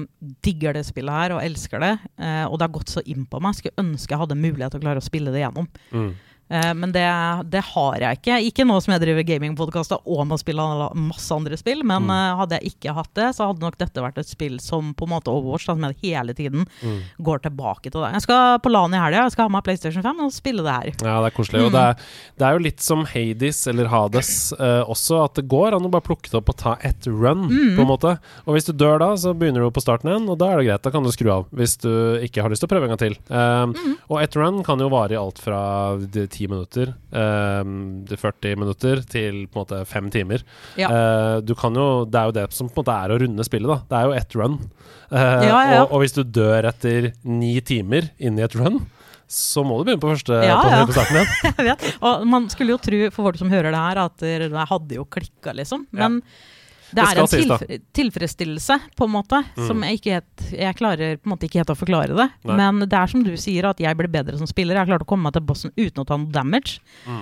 [0.45, 3.41] digger det spillet her og elsker det, eh, og det har gått så inn på
[3.43, 5.67] meg, skulle ønske jeg hadde mulighet til å klare å spille det gjennom.
[5.91, 6.11] Mm.
[6.49, 7.05] Eh, men det,
[7.53, 8.37] det har jeg ikke.
[8.49, 10.63] Ikke nå som jeg driver gamingpodkaster og må spille
[10.97, 12.09] masse andre spill, men Mm.
[12.15, 15.05] eh, hadde jeg ikke hatt det, så hadde nok dette vært et spill som på
[15.05, 17.01] en måte Overwatch, da, som jeg hele tiden Mm.
[17.21, 18.11] går tilbake til det.
[18.13, 20.73] Jeg skal på LAN i helga, jeg skal ha med PlayStation 5 og spille det
[20.73, 20.89] her.
[21.05, 21.63] Ja, det er koselig.
[21.65, 21.95] Og det er,
[22.39, 25.91] det er jo litt som Hades eller Hades eh, også, at det går an å
[25.91, 28.15] bare plukke det opp og ta ett run, på en måte.
[28.47, 30.67] Og hvis du dør da, så begynner du på starten igjen, og da er det
[30.69, 30.81] greit.
[30.87, 31.89] Da kan du skru av hvis du
[32.25, 33.15] ikke har lyst til å prøve en gang til.
[33.29, 33.75] Um,
[34.09, 37.73] Og ett run kan jo vare i alt fra de 10 minutter um,
[38.09, 40.45] til 40 minutter til på en måte fem timer.
[40.79, 40.89] Ja.
[40.89, 43.45] Uh, du kan jo, det er jo det som på en måte er å runde
[43.47, 43.79] spillet, da.
[43.89, 44.55] Det er jo ett run.
[45.11, 45.81] Uh, Ja, ja, ja.
[45.83, 48.79] Og, og hvis du dør etter ni timer inni et run,
[49.29, 50.85] så må du begynne på første Ja, på, ja.
[50.89, 51.19] på starten
[51.67, 51.83] igjen.
[52.07, 55.05] Og man skulle jo tro, for folk som hører det her, at det hadde jo
[55.05, 55.85] klikka, liksom.
[55.93, 56.25] Men det
[56.93, 57.63] Det er en tilf
[57.93, 61.73] tilfredsstillelse, på en måte, som jeg ikke helt Jeg klarer på en måte ikke helt
[61.73, 62.27] å forklare det.
[62.49, 62.55] Nei.
[62.57, 64.75] Men det er som du sier, at jeg ble bedre som spiller.
[64.75, 66.79] Jeg har klart å komme meg til bossen uten å ta noe damage.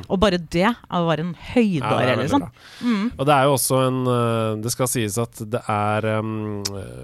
[0.07, 1.36] Og bare det var en Mm.
[1.53, 2.43] høydare, Ja, liksom.
[2.82, 3.11] Mm.
[3.20, 6.63] Og det er jo også en øh, Det skal sies at det er um,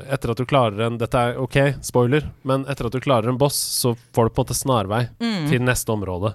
[0.09, 3.37] Etter at du klarer en Dette er ok, spoiler, men etter at du klarer en
[3.37, 5.49] boss, så får du på en måte snarvei Mm.
[5.49, 6.33] til neste område.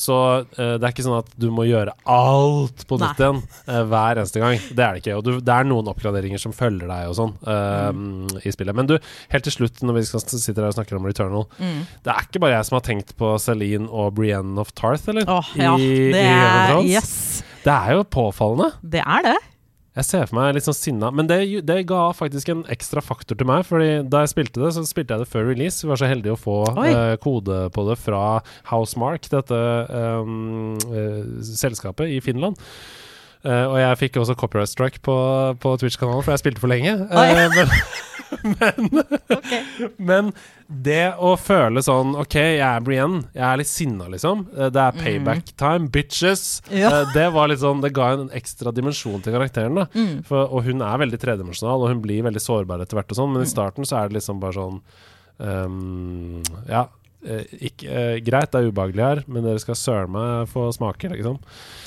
[0.00, 0.16] Så
[0.56, 4.20] øh, det er ikke sånn at du må gjøre alt på nytt igjen øh, hver
[4.22, 4.56] eneste gang.
[4.72, 5.16] Det er det ikke.
[5.18, 8.30] Og du, det er noen oppgraderinger som følger deg og sånn øh, Mm.
[8.46, 8.76] i spillet.
[8.78, 8.94] Men du,
[9.32, 11.84] helt til slutt, når vi skal sitter her og snakker om Returnal Mm.
[12.04, 15.28] Det er ikke bare jeg som har tenkt på Celine og Brienne of Tarth, eller?
[15.28, 15.74] Åh, ja.
[15.76, 17.12] I, Det er i Yes.
[17.64, 18.70] Det er jo påfallende.
[18.80, 19.36] Det er det.
[20.00, 21.38] Jeg ser for meg litt sånn sinna, men det,
[21.68, 23.66] det ga faktisk en ekstra faktor til meg.
[23.68, 25.82] Fordi da jeg spilte det, så spilte jeg det før release.
[25.84, 28.22] Vi var så heldige å få eh, kode på det fra
[28.70, 29.60] Housemark, dette
[30.24, 32.56] um, uh, selskapet i Finland.
[33.44, 35.14] Eh, og jeg fikk også copyright strike på,
[35.62, 36.92] på Twitch-kanalen, for jeg spilte for lenge.
[37.08, 37.72] Eh,
[38.44, 38.90] men,
[39.34, 39.52] Ok.
[39.98, 40.28] men
[40.70, 43.24] det å føle sånn OK, jeg er Brienne.
[43.34, 44.44] Jeg er litt sinna, liksom.
[44.54, 46.44] Eh, Det er payback time, bitches.
[46.70, 46.92] Ja.
[47.14, 49.74] Det var litt sånn Det ga en ekstra dimensjon til karakteren.
[49.80, 50.22] da Mm.
[50.28, 53.32] For, Og hun er veldig tredimensjonal, og hun blir veldig sårbar etter hvert og sånn,
[53.34, 54.80] men i starten så er det liksom bare sånn
[55.40, 56.86] um, Ja.
[57.24, 61.10] Eh, ikke, eh, greit, det er ubehagelig her, men dere skal søren meg få smake,
[61.12, 61.38] liksom.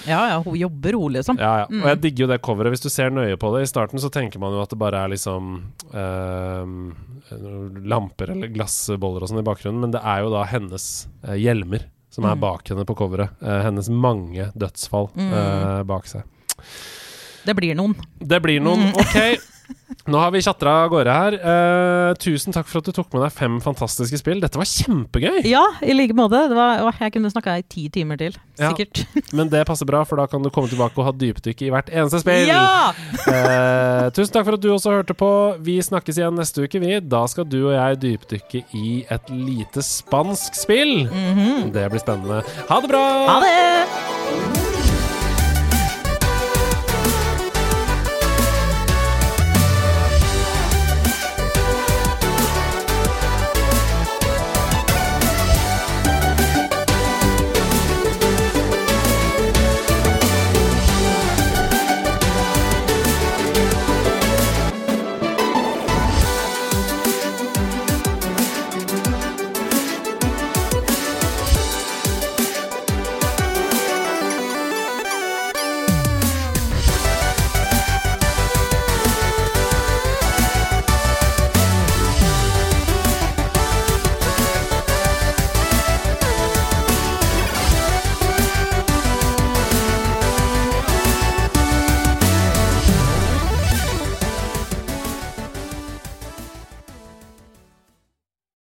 [0.08, 1.40] Ja, ja, hun jobber rolig, liksom.
[1.40, 1.68] Ja, ja.
[1.72, 1.82] Mm.
[1.84, 2.74] Og jeg digger jo det coveret.
[2.76, 5.04] Hvis du ser nøye på det I starten så tenker man jo at det bare
[5.06, 5.54] er liksom
[5.94, 6.66] eh,
[7.88, 11.88] lamper eller glassboller og sånn i bakgrunnen, men det er jo da hennes eh, hjelmer
[12.14, 12.42] som er Mm.
[12.44, 13.30] bak henne på coveret.
[13.42, 15.34] Eh, hennes mange dødsfall Mm.
[15.34, 16.24] eh, bak seg.
[17.46, 17.96] Det blir noen.
[18.20, 18.92] Det blir noen.
[18.92, 18.94] Mm.
[19.02, 19.50] Ok.
[20.08, 21.36] Nå har vi tjatra av gårde her.
[21.39, 24.41] Uh, tusen takk for at du tok med deg fem fantastiske spill.
[24.44, 25.44] Dette var kjempegøy!
[25.48, 26.41] Ja, i like måte.
[26.52, 28.38] Det var, åh, jeg kunne snakka i ti timer til.
[28.60, 28.72] Ja.
[28.74, 29.06] Sikkert.
[29.38, 31.91] Men det passer bra, for da kan du komme tilbake og ha dypdykk i hvert
[31.94, 32.50] eneste spill.
[32.52, 32.91] Ja!
[33.28, 35.30] uh, tusen takk for at du også hørte på.
[35.64, 36.98] Vi snakkes igjen neste uke, vi.
[37.00, 41.06] Da skal du og jeg dypdykke i et lite spansk spill.
[41.08, 41.72] Mhm.
[41.74, 42.44] Det blir spennende.
[42.70, 43.06] Ha det bra!
[43.30, 44.12] Ha det!